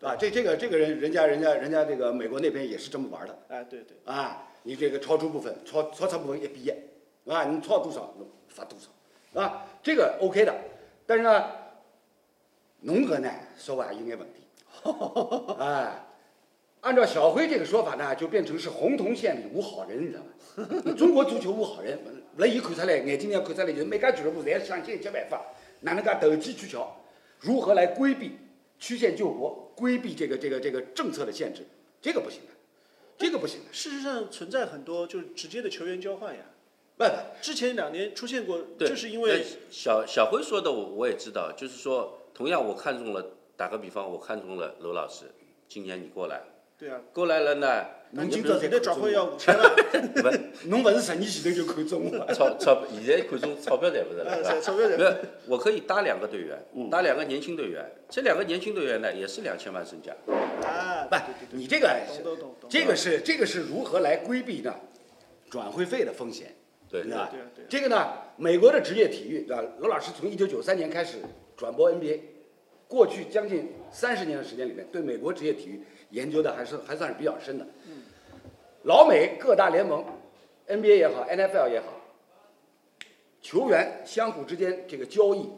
[0.00, 3.38] 啊，这这个这个人人家人家人家这个美国那边也是这么玩的。
[3.48, 6.72] 哎，对对，啊，你这个超出部分超超出部分一比一，
[7.26, 10.54] 啊，你超多少侬罚多少，啊，这个 OK 的，
[11.06, 11.44] 但是呢，
[12.80, 14.42] 侬搿呢稍微也有眼问题，
[15.58, 16.02] 哎。
[16.82, 20.94] 按照小辉这个说法呢，就变成是洪洞县里无好人，你知道吗？
[20.96, 21.98] 中国足球无好人，
[22.36, 25.42] 那伊看出来，眼睛要看出来，就是每家俱乐部侪想尽一切办法，
[25.80, 26.96] 哪能介投机取巧，
[27.40, 28.36] 如何来规避
[28.78, 31.66] 曲线救国，规避这个这个这个政策的限制，
[32.00, 32.52] 这个不行的，
[33.18, 36.40] 这个不行的，事实上存在很多就是直接的球员交换呀。
[36.96, 37.10] 不不。
[37.40, 43.24] 之前两年出现过，就是因为小小辉说的我我也知道，就是说，同样我看中了，
[43.56, 45.26] 打个比方，我看中了罗老师，
[45.68, 46.42] 今年你过来，
[46.78, 49.76] 对啊，过来了呢，侬今朝才你的看中我，转会要五千万，
[50.14, 54.60] 不是侬勿是十年前头就看中我， 钞钞，现在看中钞票赚不着呃，了，是吧？
[54.60, 55.14] 钞票没有，
[55.48, 56.88] 我可以搭两个队员，嗯。
[56.88, 60.12] 搭两个年轻队员，这两个年轻队员呢也是两千万身价，
[60.66, 61.16] 啊，不，
[61.50, 61.94] 你这个
[62.70, 64.74] 这个是这个是如何来规避呢？
[65.48, 66.55] 转会费的风险，
[66.88, 67.02] 对。
[67.02, 67.40] 对啊对。
[67.40, 71.18] 啊这个呢，美国的职业体育对吧，罗老师从一九九三年开始
[71.56, 72.20] 转播 NBA，
[72.86, 77.66] 过去将近三十年的时间里面，对美国职业体育研究的还是还算是比较深的。
[77.86, 78.02] 嗯。
[78.84, 80.04] 老美各大联盟
[80.68, 81.86] ，NBA 也好，NFL 也好，
[83.42, 85.50] 球员相互之间这个交易，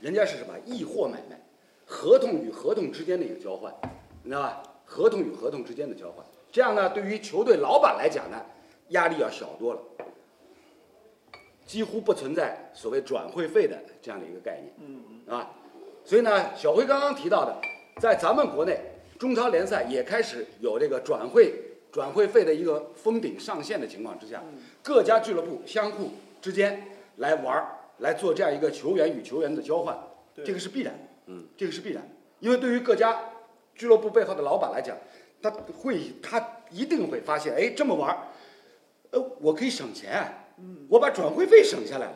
[0.00, 1.38] 人家是什么易货买卖，
[1.84, 3.70] 合同与合同之间的一个交换，
[4.22, 4.62] 你知道吧？
[4.86, 8.40] 合同与合同之间的交换，这样呢，对于球队老板来讲呢，
[8.88, 9.80] 压力要小多了，
[11.74, 15.50] 几乎不存在所谓转会费的这样的一个概念，嗯啊，
[16.04, 17.60] 所以呢，小辉刚刚提到的，
[18.00, 18.78] 在咱们国内
[19.18, 21.52] 中超联赛也开始有这个转会
[21.90, 24.40] 转会费的一个封顶上限的情况之下，
[24.84, 26.80] 各家俱乐部相互之间
[27.16, 27.66] 来玩儿，
[27.98, 29.98] 来做这样一个球员与球员的交换，
[30.44, 32.00] 这个是必然的，嗯，这个是必然。
[32.04, 32.08] 的，
[32.38, 33.18] 因为对于各家
[33.74, 34.96] 俱乐部背后的老板来讲，
[35.42, 38.18] 他会他一定会发现，哎，这么玩儿，
[39.10, 40.22] 呃，我可以省钱，
[40.58, 42.14] 嗯，我把转会费省下来了，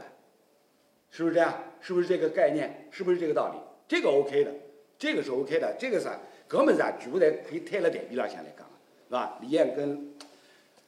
[1.11, 1.55] 是不是这样？
[1.81, 2.89] 是不是这个概念？
[2.91, 3.59] 是不是这个道理？
[3.87, 4.53] 这个 OK 的，
[4.99, 6.19] 这个是 OK 的，这个啥？
[6.49, 8.73] 搿么子啊，全部侪可以摊辣台面浪向来讲的，
[9.09, 9.39] 是吧？
[9.43, 10.15] 李艳跟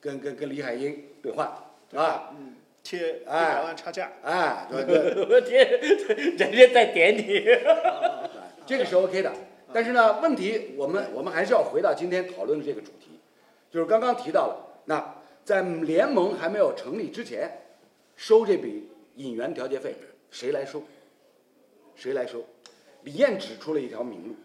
[0.00, 1.50] 跟跟跟李海英兑换，
[1.90, 2.34] 是吧？
[2.38, 5.68] 嗯，贴一哎百万差价，哎，对对，我天，
[6.36, 7.44] 人家在点你。
[8.64, 9.32] 这个是 OK 的。
[9.72, 13.20] 但是呢，问题我们我们还是要回到今天讨论的这个主题，
[13.70, 15.14] 就是刚刚提到了，那
[15.50, 17.50] 在联盟还没有成立之前，
[18.14, 19.96] 收这笔引援调节费，
[20.30, 20.80] 谁来收？
[21.96, 22.44] 谁来收？
[23.02, 24.36] 李艳指出了一条明路，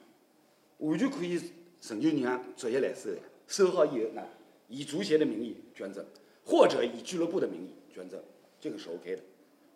[0.80, 1.40] 完全可以
[1.80, 3.18] 成就让足协来收的。
[3.46, 4.24] 收好以后呢，
[4.68, 6.04] 以足协的名义捐赠，
[6.44, 8.20] 或者以俱乐部的名义捐赠，
[8.60, 9.22] 这个是 OK 的，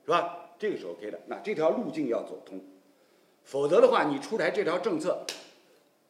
[0.05, 0.49] 是吧？
[0.57, 1.21] 这个是 OK 的。
[1.27, 2.59] 那这条路径要走通，
[3.43, 5.23] 否则的话，你出台这条政策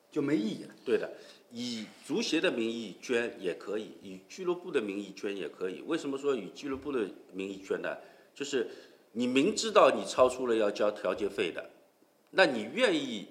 [0.09, 0.73] 就没意义了。
[0.85, 1.11] 对的，
[1.51, 5.83] 以足协的名义捐也可以，以俱乐部的名义捐也可以。
[5.87, 7.97] 为什么说以俱乐部的名义捐呢？
[8.35, 8.69] 就是
[9.13, 11.69] 你明知道你超出了要交调节费的，
[12.29, 13.27] 那你愿意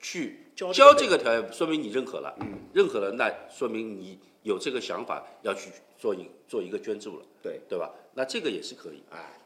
[0.00, 2.36] 去交这个调节，说明你认可了，
[2.72, 7.90] 认可了，那说明你有这个想法要去做一做一个捐助了，对对吧？
[8.14, 9.02] 那这个也是可以。
[9.10, 9.38] 哎，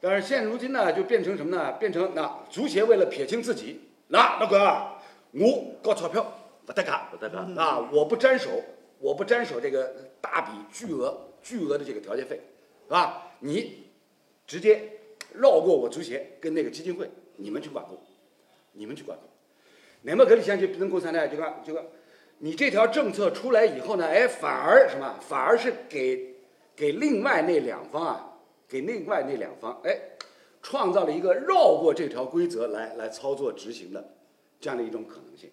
[0.00, 1.72] 但是现如今呢，就变成什么呢？
[1.72, 6.39] 变成那足协为了撇清自己，那那个啊我搞钞票
[6.70, 8.48] 不得干，不得干啊，我不沾手，
[9.00, 12.40] 我不沾手这个大笔巨额巨额的这个调节费，
[12.86, 13.32] 是吧？
[13.40, 13.86] 你
[14.46, 14.80] 直接
[15.32, 17.98] 绕过我足协跟那个基金会，你们去管控，
[18.70, 19.28] 你们去管控。
[20.02, 21.84] 那么搿里向就变成共产党就讲就讲，
[22.38, 25.18] 你这条政策出来以后呢，哎，反而什么？
[25.20, 26.36] 反而是给
[26.76, 29.98] 给另外那两方啊，给另外那两方哎，
[30.62, 34.14] 创造了一个绕过这条规则来来操作执行的
[34.60, 35.50] 这样的一种可能性。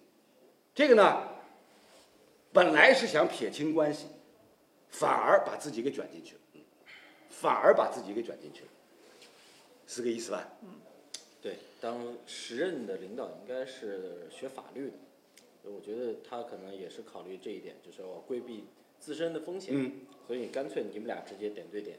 [0.78, 1.26] 这个呢，
[2.52, 4.06] 本来是想撇清关系，
[4.90, 6.40] 反而把自己给卷进去了，
[7.28, 8.68] 反而把自己给卷进去了，
[9.88, 10.48] 是个意思吧？
[10.62, 10.68] 嗯
[11.42, 14.92] 对，当时任的领导应该是学法律
[15.64, 18.66] 的，我觉得他可能也是考虑这一点，就是要规避
[19.00, 19.74] 自身的风险。
[19.74, 21.98] 嗯所以干脆你们俩直接点对点，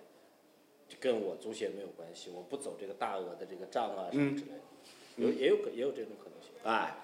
[0.87, 4.61] 就跟我足协没有关系，我不走这个大额的这个账啊什么之类的，
[5.17, 6.51] 有也有可也有这种可能性。
[6.63, 6.95] 哎，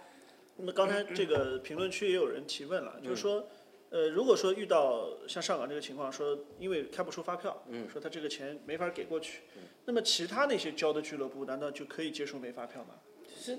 [0.58, 3.48] 那么刚才这个评论区也有人提问了，就是说，
[3.89, 9.41] 呃，如果说遇到像上港这个情况，说因为开不出发票，嗯说他这个钱没法给过去，
[9.86, 12.96] 那么其他那些交的俱乐部难道就可以接受没发票吗？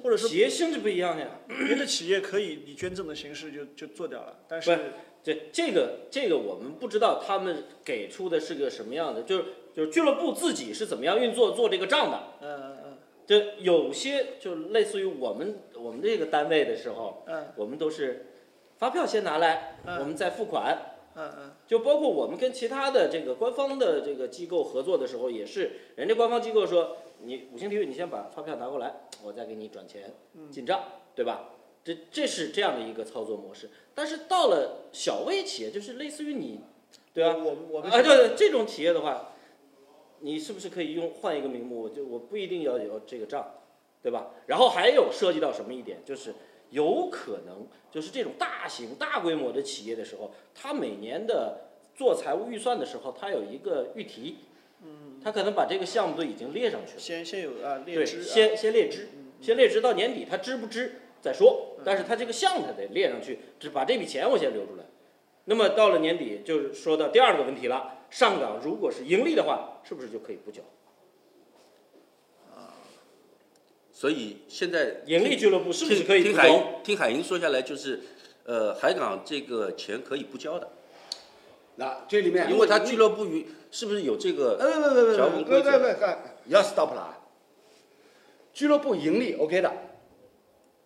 [0.03, 1.41] 或者说企业性质不一样呀。
[1.47, 12.23] 别的企业可以以捐赠的形式就就做掉了，但不是对，这个这个我们不知道他们给出的是个什么样的，就是就是俱乐部自己是怎么样运作做这个账的。
[12.41, 18.27] 嗯嗯就有些就类似于我们我们这个单位的时候，嗯我们都是
[18.77, 20.77] 发票先拿来，嗯我们再付款。
[21.19, 30.13] 嗯嗯就包括我们跟其他的这个官方的这个机构合作的时候，也是人家官方机构说，你五星体育你先把发票拿过来，我再给你转钱
[30.51, 30.83] 进账，
[31.15, 31.53] 对吧？
[31.83, 33.71] 这这是这样的一个操作模式。
[33.95, 36.61] 但是到了小微企业，就是类似于你，
[37.15, 37.31] 对吧？
[37.39, 39.33] 我们我们啊，对对，这种企业的话，
[40.21, 41.89] 你是不是可以用换一个名目？
[41.89, 43.55] 就我不一定要有这个账，
[44.07, 44.31] 对吧？
[44.47, 46.33] 然后还有涉及到什么一点，就是
[46.71, 54.37] 有可能就是这种大型大规模的企业的时候，它每年的做财务预算的时候，它有一个预提，
[54.85, 57.01] 嗯，它可能把这个项目都已经列上去了。
[57.01, 59.09] 先先有啊列对，支啊，先先列支，
[59.41, 61.75] 先列支到年底，它支不支再说。
[61.85, 64.85] 但是它这个项目他得列上去，只把这笔钱我先留出来。
[65.47, 70.63] 那么到了年底，就是说到第二个问题了，上岗如果是盈利的话，是不是就可以不交？
[73.97, 77.99] 所以现在盈利俱乐部是不是可以听海听海英说下来，就是
[78.45, 80.69] 呃，海港这个钱可以不交的，
[81.77, 84.59] 那这里面因为他俱乐部与是不是有这个？
[84.61, 87.19] 呃，不不不条不不文规则不不不，要 stop 了啊！
[88.53, 89.73] 俱乐部盈利 OK 的，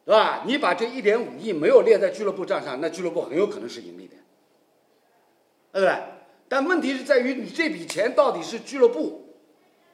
[0.04, 0.44] 对吧？
[0.46, 4.14] 你把这一点五亿没有列在俱乐部账上，那俱乐部很有可能是盈利的，
[5.72, 5.98] 对不对？
[6.48, 9.34] 但问题是在于你这笔钱到底是俱乐部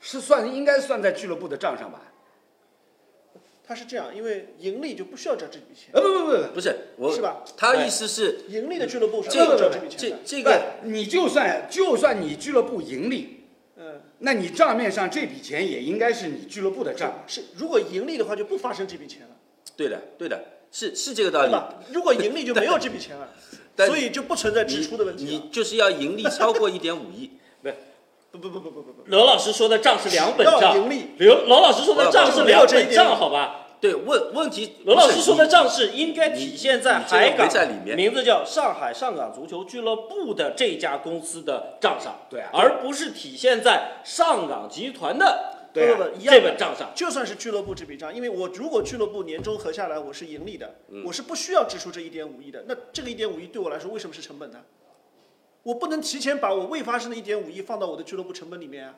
[0.03, 2.13] 是算应该算在俱乐部的账上吧？
[3.69, 7.43] 它是这样，因为盈利就不需要交这笔钱，呃不不不不，不是我是吧？
[7.57, 10.19] 他意思是盈利的俱乐部是不要交这笔钱的。
[10.25, 13.41] 这这个你就算就算你俱乐部盈利，
[13.77, 17.25] 嗯，那你账面上这笔钱也应该是你俱乐部的账。
[17.27, 19.37] 是，如果盈利的话就不发生这笔钱了，
[19.77, 21.93] 对的对的，是是这个道理。
[21.93, 23.29] 如果盈利就没有这笔钱了，
[23.85, 25.45] 所以就不存在支出的问题你了。
[25.51, 27.33] 就是要盈利超过一点五亿，
[28.39, 33.63] 不不不不不不不，罗老师说的账是两本账，盈利刘罗老师说的账是两本账，好吧？
[33.79, 34.77] 对问问题。
[34.85, 45.95] 罗老师说的账是应该体现在海港在里面名字叫上海上港足球俱乐部的这家公司的账上，对啊而不是体现在上港集团的对
[46.25, 46.91] 这本账上。
[46.95, 52.65] 就算是俱乐部这笔账，因为我如果俱乐部年终合下来我是盈利的，嗯我是不需要支出这一点五亿的。
[52.67, 54.59] 那这个一点五亿对我来说为什么是成本呢？
[55.67, 58.95] 我不能提前把我未发生的一点五亿放到我的俱乐部成本里面啊。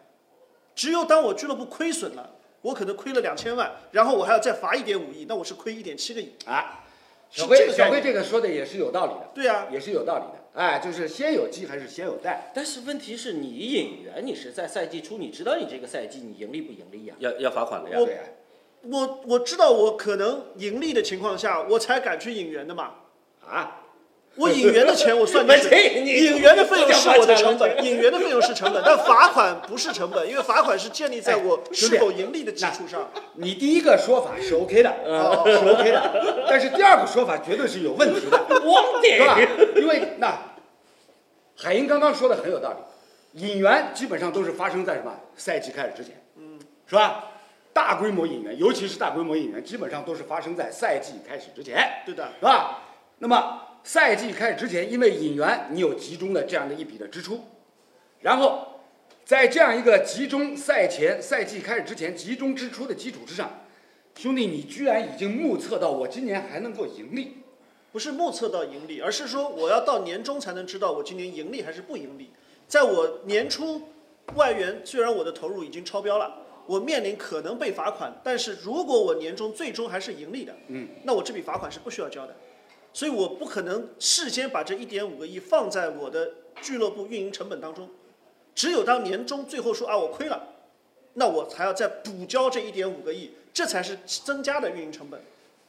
[0.74, 2.28] 只有当我俱乐部亏损了，
[2.60, 6.34] 我可能亏了两千万，然后我还要再罚一点五亿，那我是亏一点七个亿。
[6.44, 6.84] 啊，
[7.30, 10.60] 小辉小辉这个说的也是有道理的，对啊，也是有道理的。
[10.60, 12.50] 哎，就是先有鸡还是先有蛋？
[12.52, 17.96] 但是问题是你引援，你是在赛季初，你知道你这个赛季你盈利不盈利呀、要要罚款的呀。
[17.96, 18.20] 对呀，
[18.82, 22.92] 我我知道我可能盈利的情况下，我才敢去引援的嘛。
[23.40, 23.87] 啊，
[24.38, 33.10] 我引援的钱我算进去， 引援的费用是我的成本，引援的费用是成本，但罚款不是成本，因为罚款是建立在我是否盈利的基础上。
[33.34, 39.38] 你第一个说法是 OK 的，哦是 OK 的，但是第二个说法绝对是有问题的， 汪是吧，？
[39.76, 40.38] 因为那
[41.56, 47.24] 海英刚刚说的很有道理，引援基本上都是发生在什么赛季开始之前，嗯，是吧？
[47.72, 52.02] 大规模引援，尤其是大规模引援，基本上都是发生在赛季开始之前。
[52.04, 52.82] 对的，是吧？
[53.18, 57.40] 那么赛季开始之前，因为引援你有集中的这样的一笔的支出，
[58.20, 58.82] 然后
[59.24, 63.64] 在这样一个集中赛前赛季开始之前集中支出的基础之上，
[64.14, 67.38] 兄弟，你居然已经目测到我今年还能够盈利，
[67.90, 72.30] 不是目测到盈利，而是说我要到年终才能知道我今年盈利还是不盈利。
[72.66, 73.80] 在我年初
[74.34, 82.36] 外援虽然我的投入已经超标了，我面临可能被罚款，但是如果我年终最终还是盈利的，嗯，那我这笔罚款是不需要交的。
[82.92, 87.88] 所以我不可能事先把这一点五个亿放在我的俱乐部运营成本当中，
[88.54, 90.48] 只有当年终最后说啊我亏了，
[91.14, 95.20] 那我才要再补交这一点五个亿，这才是增加的运营成本，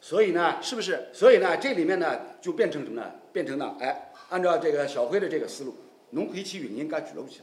[0.02, 1.08] 所以呢，是不是？
[1.14, 3.12] 所以呢，这里面呢就变成什么呢？
[3.32, 5.76] 变成了哎，按照这个小辉的这个思路，
[6.12, 7.42] 侬可以去运营家俱乐部去。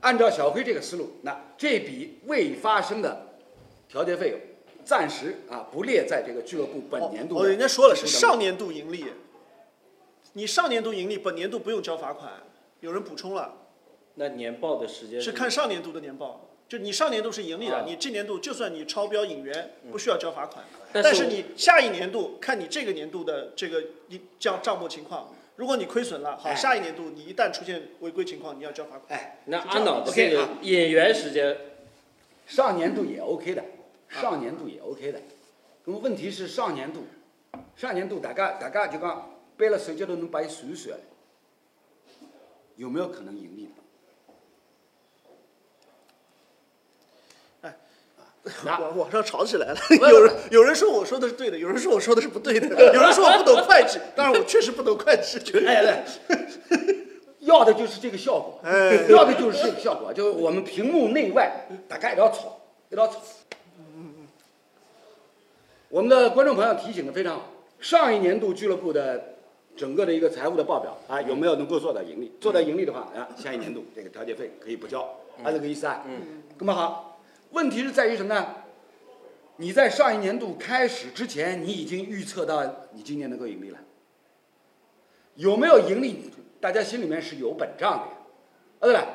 [0.00, 3.26] 按照小辉这个思路，那这笔未发生的
[3.88, 4.40] 调节费用，
[4.86, 9.04] 暂时啊不列在这个俱乐部本年度人家说了是上年度盈利，
[10.34, 12.32] 你上年度盈利，本年度不用交罚款。
[12.80, 13.52] 有人补充了，
[14.14, 20.64] 那年报的时间是看上年度的年报，就你上年度是盈利的，啊你这年度就算你超标引援，不需要交罚款。
[20.92, 29.18] 但是但是你下一年度看你这个年度的这个一账账目情况，如果你亏损了，好，哎下一年度你一旦出现违规情况，你要交罚款。
[29.18, 31.56] 哎，那阿脑的 OK 这个啊引援时间，
[32.46, 33.64] 上年度也 OK 的，
[34.08, 35.20] 上年度也 OK 的。
[35.84, 37.04] 那么问题是上年度，
[37.76, 40.98] 上年度大家大家就讲背了手机头能把伊算一算，
[42.76, 43.70] 有没有可能盈利的？
[48.64, 55.38] 网网上吵起来了，有人有人说我说的是对的，有人说我说的是不对的，有人说我不懂会计，当然我确实不懂会计。
[55.66, 55.82] 哎
[56.28, 57.06] 对，
[57.40, 63.20] 要的就是这个效果，哎要的就是这个效果，就是我们屏幕内外大家一道吵，一道吵。
[65.88, 69.36] 我们的观众朋友提醒的非常好，上一年度俱乐部的
[69.76, 72.32] 整个的一个财务的报表啊，有没有能够做到盈利？
[72.40, 75.08] 做到盈利的话啊，下一年度这个调节费可以不交，
[75.44, 76.04] 按这个意思啊。
[76.06, 76.42] 嗯。
[76.58, 77.20] 那么好，
[77.52, 78.54] 问题是在于什么呢？
[79.58, 83.78] 你在上一年度开始之前，你已经预测到你今年能够盈利了。
[85.36, 86.30] 有没有盈利？
[86.60, 88.12] 大家心里面是有本账的呀。
[88.80, 89.06] 啊对了，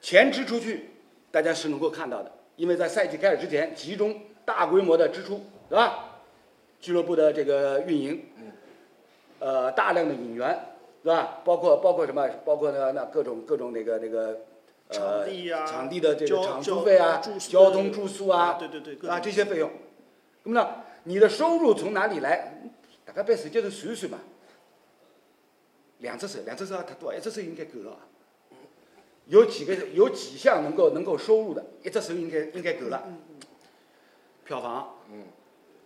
[0.00, 0.90] 钱支出去，
[1.30, 6.22] 大家是能够看到的，因为在赛季开始之前，集中大规模的支出，对吧？
[6.80, 8.24] 俱乐部的这个运营，
[9.40, 10.58] 呃，大量的引援，
[11.02, 11.40] 对吧？
[11.44, 12.26] 包括包括什么？
[12.46, 14.38] 包括那那各种各种那个那个，
[14.88, 19.70] 呃，场地啊场地的这个场租费啊交通住宿啊，对对对，啊这些费用，
[20.44, 20.70] 那么呢，
[21.04, 22.54] 你的收入从哪里来？
[23.04, 24.18] 大概把手接头算一算嘛。
[25.98, 28.00] 两只手，两只手也太多，一只手应该够了啊。
[29.26, 33.04] 有几个有几项能够能够收入的，一只手应该应该够了。
[34.48, 35.24] 票房，嗯，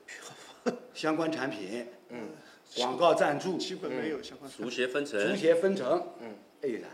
[0.07, 0.17] 票
[0.63, 2.29] 房 相关产品，嗯，
[2.77, 4.49] 广告赞助，基本没有相关。
[4.49, 6.85] 足协分成足，协分成，嗯，还有啥？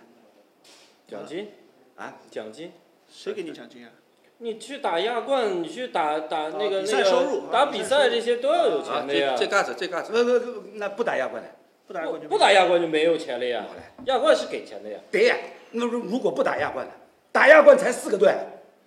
[1.07, 1.49] 奖金
[1.97, 2.73] 啊，奖金。
[3.13, 3.91] 谁给你奖金啊？
[4.39, 9.45] 你去打亚冠，你去打打那个那个赛收入打比赛这些都要有啊钱，的呀这。
[9.45, 11.51] 这嘎子这嘎子，不不不，那不打亚冠的。
[11.87, 13.81] 不不打不打亚冠就没有钱了呀好嘞。
[14.07, 14.99] 亚冠是给钱的呀。
[15.11, 15.37] 对呀，
[15.73, 16.93] 那如如果不打亚冠的？
[17.31, 18.35] 打亚冠才四个队，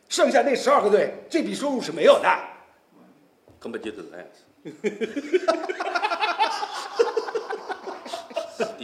[0.10, 2.28] 剩下那十二个队，这笔收入是没有的。
[3.62, 4.44] 根本就这个样子。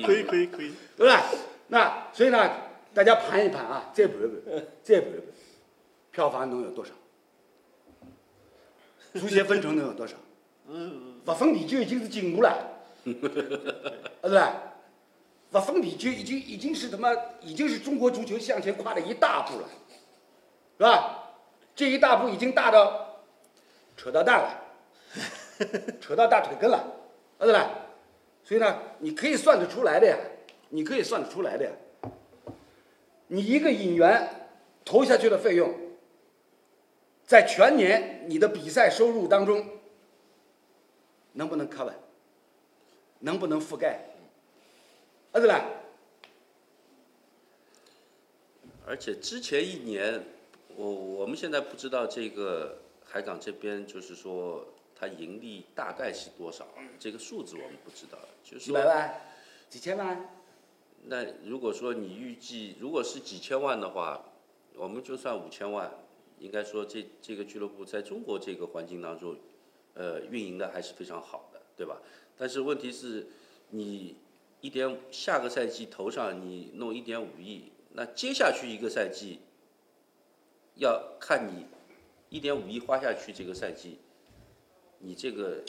[0.05, 1.25] 可以可以可以，对吧？
[1.67, 2.49] 那所以呢，
[2.93, 5.21] 大家盘一盘啊，再盘一盘，再盘一盘，
[6.11, 6.91] 票房能有多少？
[9.19, 10.15] 足协分成能有多少？
[10.67, 12.49] 嗯，不分地就已经是进步了，
[14.21, 14.53] 啊对吧？
[15.49, 17.09] 不分地就已经已经是他妈
[17.41, 19.67] 已经是中国足球向前跨了一大步了，
[20.77, 21.33] 是吧？
[21.75, 23.23] 这一大步已经大到
[23.95, 24.61] 扯到蛋了，
[26.01, 26.77] 扯到大腿根了，
[27.37, 27.71] 啊对吧？
[28.43, 30.17] 所以呢，你可以算得出来的呀，
[30.69, 31.71] 你可以算得出来的呀。
[33.27, 34.47] 你一个引援
[34.85, 35.73] 投下去的费用，
[37.25, 39.67] 在全年你的比赛收入当中，
[41.33, 41.93] 能不能 cover？
[43.19, 43.99] 能不能覆盖？
[45.31, 45.65] 啊对吧？
[48.85, 50.23] 而且之前一年，
[50.77, 54.65] 我我们现在不知道这个海港这边就是说
[54.99, 58.17] 它盈利大概是多少，这个数字我们不知道。
[58.43, 59.21] 就是说，几百万、
[59.69, 60.29] 几千万，
[61.05, 64.23] 那如果说你预计如果是几千万的话，
[64.75, 65.91] 我们就算五千万，
[66.39, 69.35] 应该说这这个俱乐部在中国这个环境当中，
[69.93, 71.97] 呃，运营的还是非常好的，对吧？
[72.37, 73.27] 但是问题是，
[73.69, 74.15] 你
[74.61, 79.39] 一点下个赛季头上你弄一点五亿，那接下去一个赛季，
[80.75, 81.65] 要看你
[82.29, 83.97] 一点五亿花下去这个赛季，
[84.99, 85.63] 你这个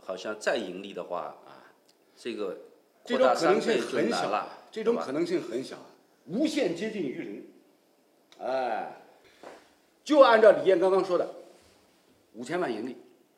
[0.00, 1.72] 好像再盈利的话啊，
[2.16, 2.58] 这个
[3.04, 5.76] 这扩大种可能性三倍就很小难了，，这种可能性很小，
[6.26, 7.48] 无限接近于零。
[8.40, 8.92] 哎，
[10.02, 11.34] 就按照李燕刚刚说的，
[12.32, 12.96] 五千万盈利，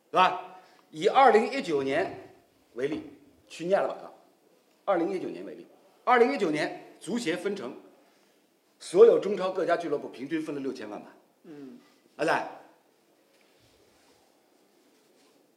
[0.09, 0.59] 是吧？
[0.89, 2.31] 以二零一九年
[2.73, 3.03] 为例，
[3.47, 3.95] 去念了吧？
[4.03, 4.07] 啊，
[4.85, 5.67] 二零一九年为例，
[6.03, 7.75] 二零一九年足协分成，
[8.79, 11.13] 所有中超各家俱乐部平均分了六千万吧？
[11.43, 11.77] 嗯，
[12.15, 12.49] 啊来，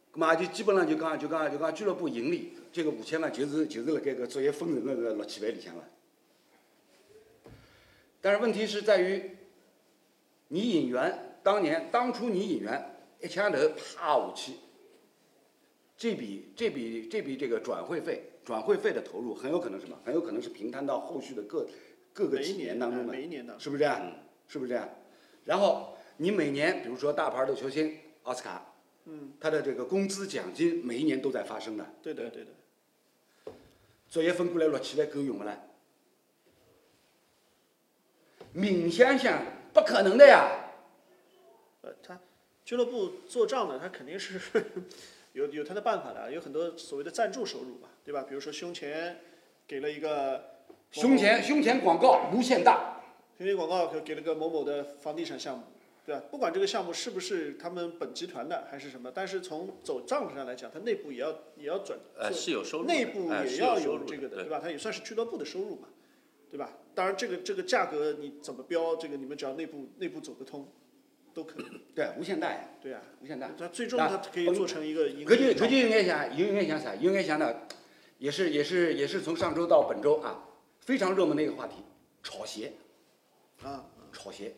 [0.13, 5.83] 嘛就基本上就讲就讲就讲俱乐部盈利这个五千万就是就是辣盖个作业分成的个六七万里向了。
[8.19, 9.37] 但是问题是在于，
[10.49, 14.53] 你引援当年当初你引援一枪头啪下去，
[15.97, 19.97] 这笔这笔这笔这个转会费转会费的投入很有可能什么？
[20.03, 21.67] 很有可能是平摊到后续的各
[22.13, 24.11] 各个几年当中的每一年的，是不是这样？
[24.47, 24.87] 是不是这样？
[25.45, 28.70] 然后你每年，比如说大牌的球星奥斯卡，
[29.05, 32.51] 嗯，他的这个工资奖金每一年都在发生的，对的对的，
[34.07, 35.57] 作业分过来六千万够用不啦？
[38.53, 40.49] 明想想不可能的呀！
[41.81, 42.19] 呃，他
[42.65, 44.39] 俱乐部做账的，他肯定是
[45.33, 48.23] 有有他的办法的，有很多所谓的赞助收入吧，对吧？
[48.27, 49.19] 比如说胸前
[49.65, 50.57] 给了一个
[50.91, 53.01] 胸前胸前广告无限大，
[53.37, 55.63] 胸前广告给给了个某某的房地产项目，
[56.05, 56.23] 对吧？
[56.31, 64.59] 不管这个项目是不是他们本集团的还是什么，但是从走账上来讲，它内部也要也要转，呃做是有收入，内部哎也要有这个的，对对吧？
[64.61, 65.87] 它也算是俱乐部的收入嘛，
[66.49, 66.77] 对吧？
[66.93, 70.67] 当然，这个这个价格你怎么标，这个你们只要内部内部走得通，
[71.33, 73.01] 都可以，对，无限大呀，对啊。
[73.21, 73.49] 无限大。
[73.57, 76.95] 它最终那它可以做成一个盈搿就搿利的状就应该想，应该想啥？
[76.95, 77.55] 应该想呢，
[78.17, 80.43] 也是也是也是从上周到本周啊，
[80.79, 81.75] 非常热门的一个话题，
[82.23, 82.73] 炒鞋。
[83.63, 84.55] 啊，炒鞋，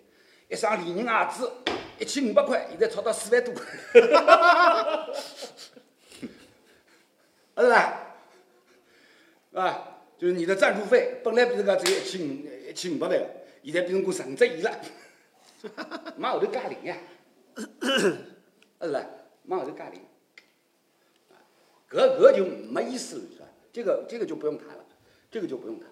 [0.54, 1.51] 一双李宁鞋子
[1.97, 3.64] 一千五百块，现在炒到四万多块。
[7.56, 7.99] 是吧？
[9.54, 13.20] 啊，就是你的赞助费本来比这个只有一千五一千五百万，
[13.64, 14.80] 现在变成过十五只亿了，
[16.18, 16.97] 往后头加零呀，
[18.80, 19.06] 是吧？
[19.45, 19.99] 往后头加零，
[21.89, 23.47] 搿搿就没意思了，是吧？
[23.72, 24.86] 这个这个就不用谈了，
[25.32, 25.89] 这个就不用谈。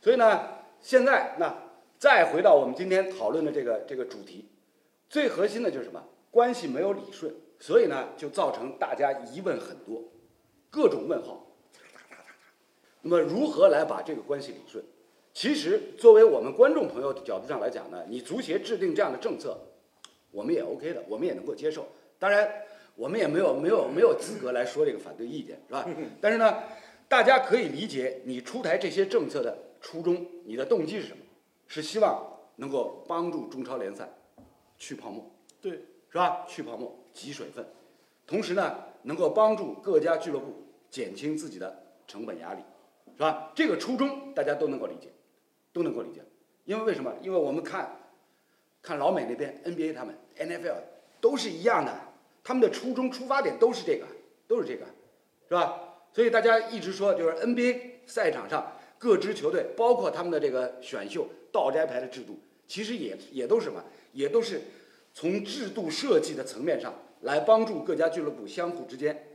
[0.00, 0.48] 所以呢，
[0.80, 1.54] 现在那
[2.02, 4.46] 再回到我们今天讨论的这个这个主题，
[5.08, 6.02] 最核心的就是什么？
[6.32, 10.02] 关系没有理顺，所以呢，就造成大家疑问很多，
[10.68, 11.46] 各种问号。
[13.02, 14.84] 那么如何来把这个关系理顺？
[15.32, 19.56] 其实作为我们观众朋友的角度上来讲呢，你足协制定这样的政策，
[20.32, 21.86] 我们也 OK 的，我们也能够接受。
[22.18, 22.52] 当然，
[22.96, 25.88] 我们也没有没有没有资格来说这个反对意见，是吧？
[26.20, 26.64] 但是呢，
[27.06, 31.21] 大家可以理解你出台这些政策的初衷，你的动机是什么？
[31.72, 32.22] 是希望
[32.56, 34.06] 能够帮助中超联赛
[34.76, 35.24] 去泡沫，
[35.58, 35.70] 对，
[36.10, 36.44] 是吧？
[36.46, 37.66] 去泡沫，挤水分，
[38.26, 42.60] 同时呢，能够帮助各家俱乐部减轻自己的成本压力，
[43.16, 43.50] 是吧？
[43.54, 45.08] 这个初衷大家都能够理解，
[45.72, 46.20] 都能够理解。
[46.66, 47.10] 因为为什么？
[47.22, 47.90] 因为我们看，
[48.82, 50.76] 看老美那边 NBA 他们 NFL
[51.22, 51.98] 都是一样的，
[52.44, 54.04] 他们的初衷出发点都是这个，
[54.46, 54.84] 都是这个，
[55.48, 55.80] 是吧？
[56.12, 63.84] 所以大家一直说，就是 NBA 赛场上各支球队，包括他们的这个选秀倒摘牌的制度，其实也也都是什么？
[64.12, 64.62] 也都是
[65.12, 69.26] 从制度设计的层面上来帮助各家俱乐部相互之间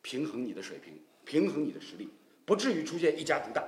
[0.00, 2.08] 平衡你的水平，平衡你的实力，
[2.44, 3.62] 不至于出现一家独大，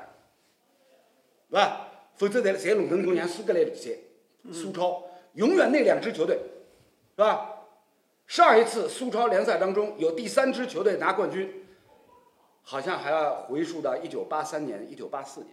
[1.49, 1.89] 是吧？
[2.17, 3.91] 否则在在龙腾中像苏格兰比赛，
[4.53, 5.03] 苏超
[5.35, 6.37] 永远那两支球队，
[7.17, 7.57] 是吧？
[8.27, 11.67] 上一次苏超联赛当中有第三支球队拿冠军，
[12.63, 15.53] 好像还要回溯到一九八三年、一九八四年，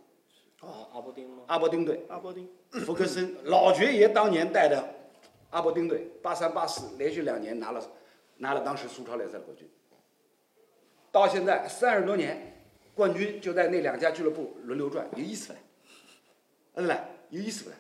[0.62, 1.44] 啊，阿伯丁吗？
[1.48, 2.06] 阿伯丁队。
[2.10, 2.50] 阿伯丁，
[2.86, 4.84] 福克森 老爵爷当年带的
[5.52, 7.82] 阿伯丁队，八三八四连续两年拿了
[8.38, 9.70] 拿了当时苏超联赛的冠军。
[11.12, 12.62] 到现在三十多年，
[12.96, 15.60] 冠军就在那两家俱乐部轮流转，有意思不嘞？
[16.76, 17.00] 嗯嘞，
[17.30, 17.76] 有意思不嘞？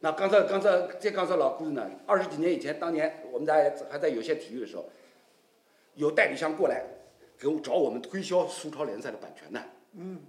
[0.00, 4.88] 那刚才刚才再刚才老故事呢，二十几年以前，当年我们在还在有线体育的时候，
[5.94, 6.84] 有代理商过来
[7.38, 9.60] 给我找我们推销苏超联赛的版权呢。
[9.94, 10.20] 嗯，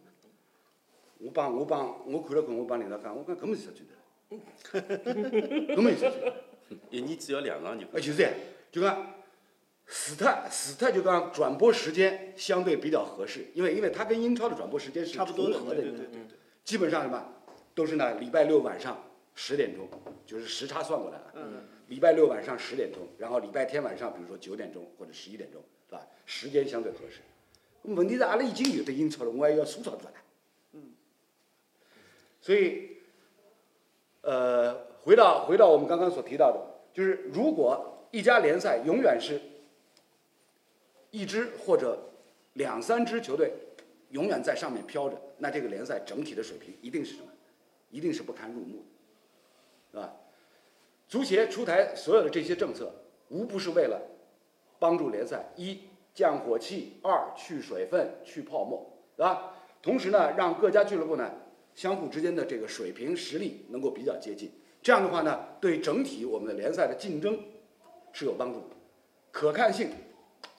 [1.19, 3.85] 我帮我帮我看了看，我帮领导讲，我讲搿么是啥赚
[4.29, 5.75] 头？
[5.75, 6.75] 搿么有啥赚头？
[6.89, 8.03] 一年只要两场就可呃，以。
[8.03, 8.33] 就是这样，
[8.71, 9.13] 就讲
[9.85, 17.21] 死特死特就讲转播时间相对比较合适，因为因为它跟英超的转播时间是差不多合的，对对对对对，基本上什么
[17.75, 19.03] 都是呢，礼拜六晚上
[19.35, 19.89] 十点钟，
[20.25, 21.33] 就是时差算过来了。
[21.35, 26.05] 嗯，礼拜六晚上十点钟，然后礼拜天晚上，比如说九点钟或者十一点钟，是吧？
[26.25, 27.21] 时间相对合适。
[27.81, 30.17] 问题是阿拉已经有的英超了，我还要苏超做呢。
[32.41, 32.97] 所以，
[34.21, 34.73] 呃，
[35.03, 36.59] 回到回到我们刚刚所提到的，
[36.93, 39.39] 就是如果一家联赛永远是
[41.11, 41.99] 一支或者
[42.53, 43.53] 两三支球队
[44.09, 47.27] 永远在上面飘着，那这个联赛整体的水平一定是什么？
[47.91, 48.83] 一定是不堪入目的，
[49.91, 50.13] 是吧？
[51.07, 52.91] 足协出台所有的这些政策，
[53.29, 53.99] 无不是为了
[54.77, 55.79] 帮助联赛一
[56.13, 58.87] 降火气，二去水分、去泡沫，
[59.17, 59.55] 对吧？
[59.81, 61.31] 同时呢，让各家俱乐部呢
[61.75, 64.51] 相互之间的这个水平实力能够比较接近。
[64.81, 67.37] 这样的话呢，对整体我们的联赛的竞争
[68.13, 68.75] 是有帮助的，
[69.31, 69.89] 可看性、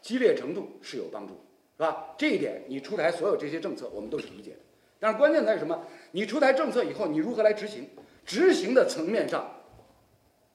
[0.02, 1.34] 激烈程度是有帮助，
[1.76, 2.14] 是吧？
[2.18, 4.58] 这一点你出台所有这些政策，我们都是理解的。
[4.98, 5.86] 但是关键在于什么？
[6.12, 7.88] 你出台政策以后，你如何来执行？
[8.26, 9.62] 执行的层面上，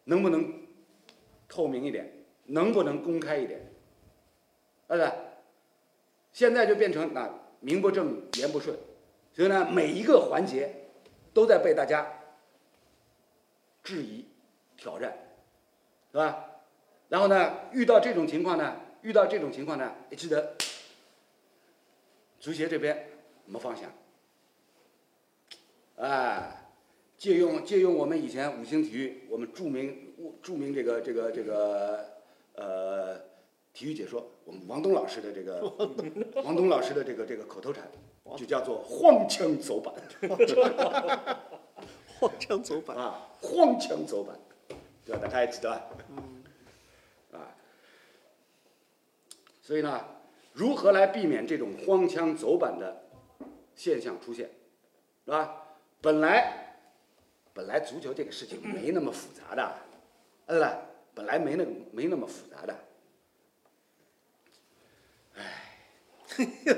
[0.04, 0.62] 能不能
[1.50, 2.12] 透明一点？
[2.46, 3.60] 能不能公开一点？
[4.88, 5.12] 对不对？
[6.32, 7.28] 现在就变成那
[7.60, 8.78] 名不正言不顺，
[9.36, 10.74] 所以呢，每一个环节
[11.34, 12.10] 都在被大家
[13.84, 14.26] 质疑、
[14.78, 15.14] 挑战，
[16.12, 16.46] 是吧？
[17.10, 20.56] 然后呢，遇到这种情况呢，遇到这种情况呢，也记得
[22.40, 23.10] 足协这边
[23.46, 23.92] 没放下，
[25.98, 26.72] 哎，
[27.18, 32.06] 借用借用我们以前五星体育我们著名著名这个这个这个
[32.56, 33.20] 呃
[33.74, 35.62] 体育解说，我们王东老师的这个
[36.44, 37.84] 王东老师的这个这个口头禅，
[38.38, 39.94] 就叫做荒腔走板
[42.20, 44.36] 荒腔走板，啊，荒腔走板，
[45.06, 45.22] 对吧？
[45.22, 45.88] 大家还记得吧？
[47.34, 47.56] 啊，
[49.62, 50.04] 所以呢，
[50.54, 53.04] 如何来避免这种荒腔走板的
[53.76, 54.50] 现象出现，
[55.26, 55.64] 是吧？
[56.02, 56.78] 本来
[57.54, 59.76] 本来足球这个事情没那么复杂的，
[60.48, 60.80] 对吧？
[61.14, 62.76] 本来没那个没那么复杂的，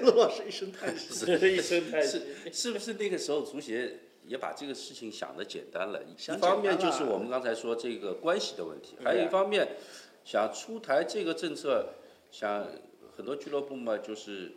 [0.03, 1.14] 陆老师一声叹息。
[1.14, 2.20] 是一声叹息。
[2.20, 6.03] 是是不是那个时候足协也把这个事情想的简单了？
[6.03, 9.78] 一方面就是我们刚才说这个关系的问题，还有一方面
[10.26, 11.93] 想出台这个政策，
[12.30, 12.68] 想
[13.16, 14.51] 很多俱乐部嘛就是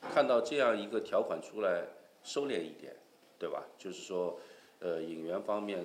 [0.00, 1.82] 看到这样一个条款出来，
[2.22, 2.94] 收敛一点，
[3.38, 3.64] 对吧？
[3.76, 4.38] 就是说，
[4.78, 5.84] 呃，引援方面，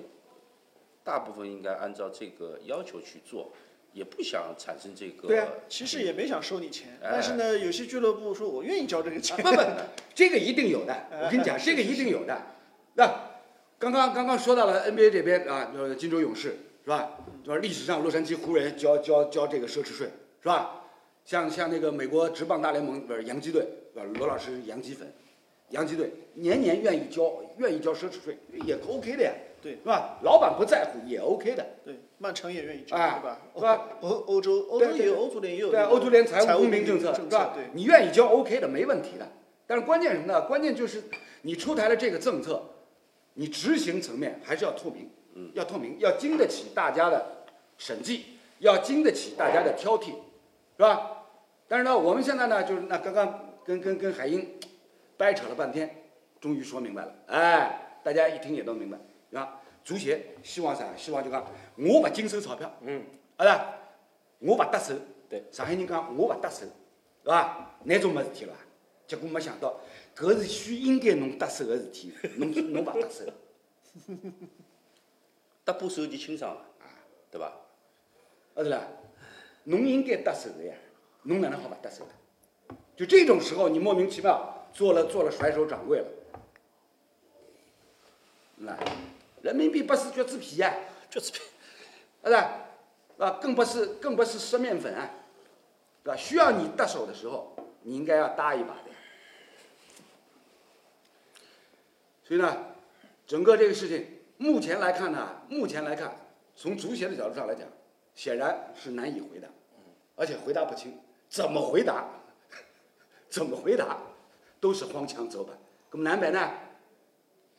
[1.02, 3.52] 大部分应该按照这个要求去做，
[3.94, 5.28] 也不想产生这个。
[5.28, 9.36] 对啊其实也没想收你钱，哎但是呢，有些俱乐部说我愿意交这个钱。
[9.38, 9.58] 不不，
[10.14, 10.94] 这个一定有的。
[11.10, 12.36] 我跟你讲，这个一定有的。
[12.94, 13.06] 那
[13.78, 17.12] 刚刚刚刚说到了 NBA 这边啊，呃，金州勇士是吧？
[17.42, 20.08] 就是历史上洛杉矶湖人交交交这个奢侈税
[20.42, 20.82] 是吧？
[21.24, 23.62] 像像那个美国职棒大联盟不是洋基队，
[23.94, 24.04] 是吧？
[24.18, 25.10] 罗老师是洋基粉，
[25.70, 28.36] 洋基队年年愿意交愿意交奢侈税
[28.66, 29.32] 也 OK 的呀，
[29.62, 30.18] 对是吧？
[30.22, 31.66] 老板不在乎也 OK 的。
[31.84, 33.38] 对，曼城也愿意交，哎对吧？
[33.54, 37.64] 是吧欧欧洲欧洲也有，欧足联也有对欧足联财财务公平政政策是吧对？
[37.74, 39.28] 你愿意交 OK 的，没问题的。
[39.66, 40.40] 但是关键什么呢？
[40.46, 41.04] 关键就是
[41.42, 42.62] 你出台了这个政策，
[43.34, 47.44] 你执行层面还是要透明，嗯要透明，要经得起大家的
[47.76, 51.26] 审计，要经得起大家的挑剔，是吧？
[51.68, 54.48] 但是呢，我们现在呢，就是那刚刚跟跟跟海英
[55.18, 55.94] 掰扯了半天，
[56.40, 58.96] 终于说明白了，哎，大家一听也都明白，
[59.28, 59.60] 是吧？
[59.84, 60.96] 足协希望啥？
[60.96, 63.04] 希望就讲我不经收钞票，嗯，
[63.36, 63.74] 啊啦，
[64.38, 64.94] 我不得手。
[65.28, 66.66] 对，上海人讲我不得手，
[67.22, 67.76] 是吧？
[67.84, 68.56] 那种没事体了，
[69.06, 69.78] 结果没想到，
[70.16, 73.24] 搿是需应该侬得手的事体，侬侬勿得手，
[75.64, 76.86] 得把手就清爽了，啊
[77.30, 77.52] 对吧？
[78.54, 78.86] 啊是啦，
[79.64, 80.74] 侬应该得手的呀，
[81.24, 82.76] 侬哪能好勿得手呢？
[82.96, 86.06] 就这种时候，你莫名其妙做了做了甩手掌柜了，
[88.56, 88.78] 那
[89.44, 90.74] 人民币不是橘子皮呀、
[91.10, 91.30] 就是
[92.24, 92.66] 是吧？
[93.18, 95.10] 啊，更不是更不是湿面粉啊？
[96.16, 98.90] 需要你得手的时候，你应该要搭一把的。
[102.22, 102.56] 所以呢，
[103.26, 106.16] 整个这个事情目前来看呢，目前来看，
[106.56, 107.68] 从足协的角度上来讲，
[108.14, 109.48] 显然是难以回答，
[110.16, 112.08] 而且回答不清，怎么回答，
[113.28, 113.98] 怎么回答，
[114.58, 115.54] 都是荒腔走板。
[115.90, 116.50] 那么南北呢，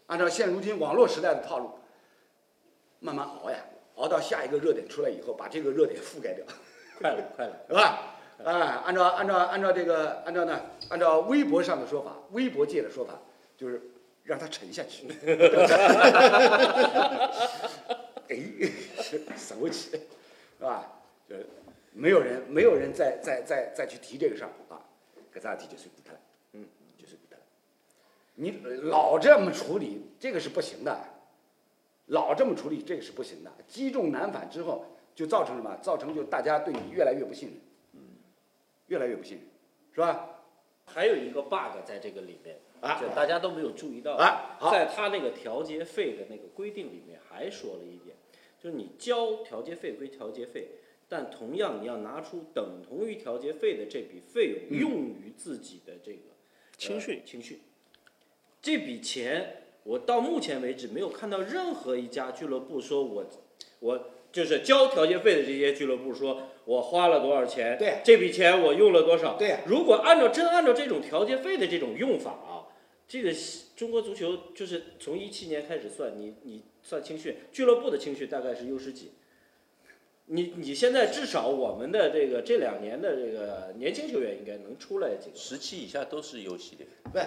[0.07, 1.71] 按照现如今网络时代的套路，
[2.99, 3.57] 慢慢熬呀，
[3.95, 6.45] 熬到下一个热点出来以后，把这个热点覆盖掉，
[6.99, 7.55] 快了，快了。
[7.67, 8.11] 是吧？
[8.43, 13.13] 哎，按照按照按照这个按照呢，按照微博上的说法，微博界的说法，
[13.57, 13.81] 就是
[14.23, 15.07] 让它沉下去。
[18.27, 18.35] 哎，
[19.37, 20.91] 省不起，是吧？
[21.29, 21.45] 就是
[21.93, 24.81] 没有人没有人再再再再去提这个事儿啊，
[25.33, 26.19] 搿桩事体就算过脱了，嗯，就算过脱了。
[28.35, 28.51] 你
[28.83, 30.97] 老这么处理，这个是不行的。
[32.07, 33.51] 老这么处理，这个是不行的。
[33.67, 35.75] 积重难返之后，就造成什么？
[35.81, 37.57] 造成就大家对你越来越不信任，
[37.93, 38.01] 嗯
[38.87, 39.45] 越来越不信任，
[39.93, 40.29] 是吧？
[40.87, 48.15] 还有一个 bug 在这个里面啊就大家都没有注意到啊好在他那个调节费的那个规定里面还说了一点，
[48.61, 50.67] 就是你交调节费归调节费，
[51.09, 56.19] 但同样你要拿出等同于调节费的这笔费用嗯用于自己的这个
[56.77, 57.59] 青训呃青训，
[58.65, 63.29] 这笔钱我到目前为止没有看到任何一家俱乐部说我
[63.77, 72.65] 我就是交调节费的这些俱乐部说我花了多少钱，对这笔钱我用了多少，对呀如果按照真按照这种调节费的这种用法啊，
[73.07, 73.31] 这个
[73.75, 79.11] 中国足球就是从一七年开始算，你你算青训，俱乐部的青训大概是 U 十几。
[80.25, 86.87] 你你现在至少我们的这个这两年的这个年轻球员应该能出来几个，十七以下都是优系列。
[87.13, 87.21] 对。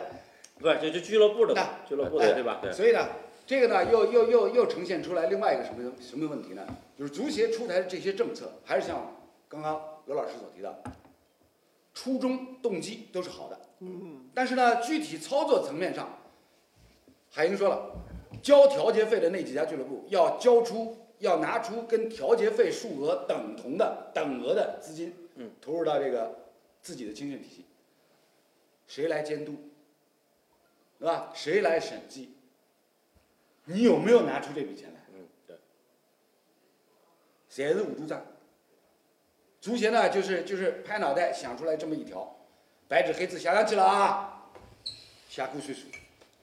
[0.59, 2.59] 不是就就俱乐部的嘛，俱乐部的对吧？
[2.63, 3.09] 对所以呢，
[3.47, 6.67] 这个呢，又又又又呈现出来另外一个什么什么问题呢？
[6.99, 9.15] 就是足协出台的这些政策，还是像
[9.49, 10.77] 刚刚刘老师所提到，
[11.95, 16.19] 初衷动机都是好的，嗯，但是呢，具体操作层面上，
[17.31, 17.93] 海英说了，
[18.43, 26.35] 交调节费的那几家俱乐部要交出，要拿出跟调节费数额等同的等额的资金，嗯，投入到这个
[26.83, 27.65] 自己的青训体系，
[28.89, 29.55] 谁来监督？
[30.99, 31.31] 对吧？
[31.35, 32.35] 谁来审计？
[33.65, 35.01] 你有没有拿出这笔钱来？
[35.15, 35.57] 嗯，对，
[37.49, 38.25] 谁是五度账？
[39.61, 42.37] 足协呢，就是就是拍脑袋想出来这么一条，
[42.89, 44.51] 白纸黑字写上去了啊，
[45.29, 45.87] 下估算数，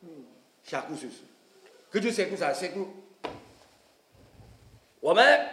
[0.01, 0.25] 嗯，
[0.63, 1.17] 下估算数，
[1.91, 2.53] 搿就算过啥？
[2.53, 2.87] 算过
[4.99, 5.49] 我们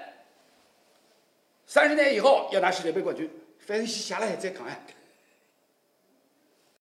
[1.66, 4.84] 三十年以后要拿世界杯冠军，反正写了还再讲哎，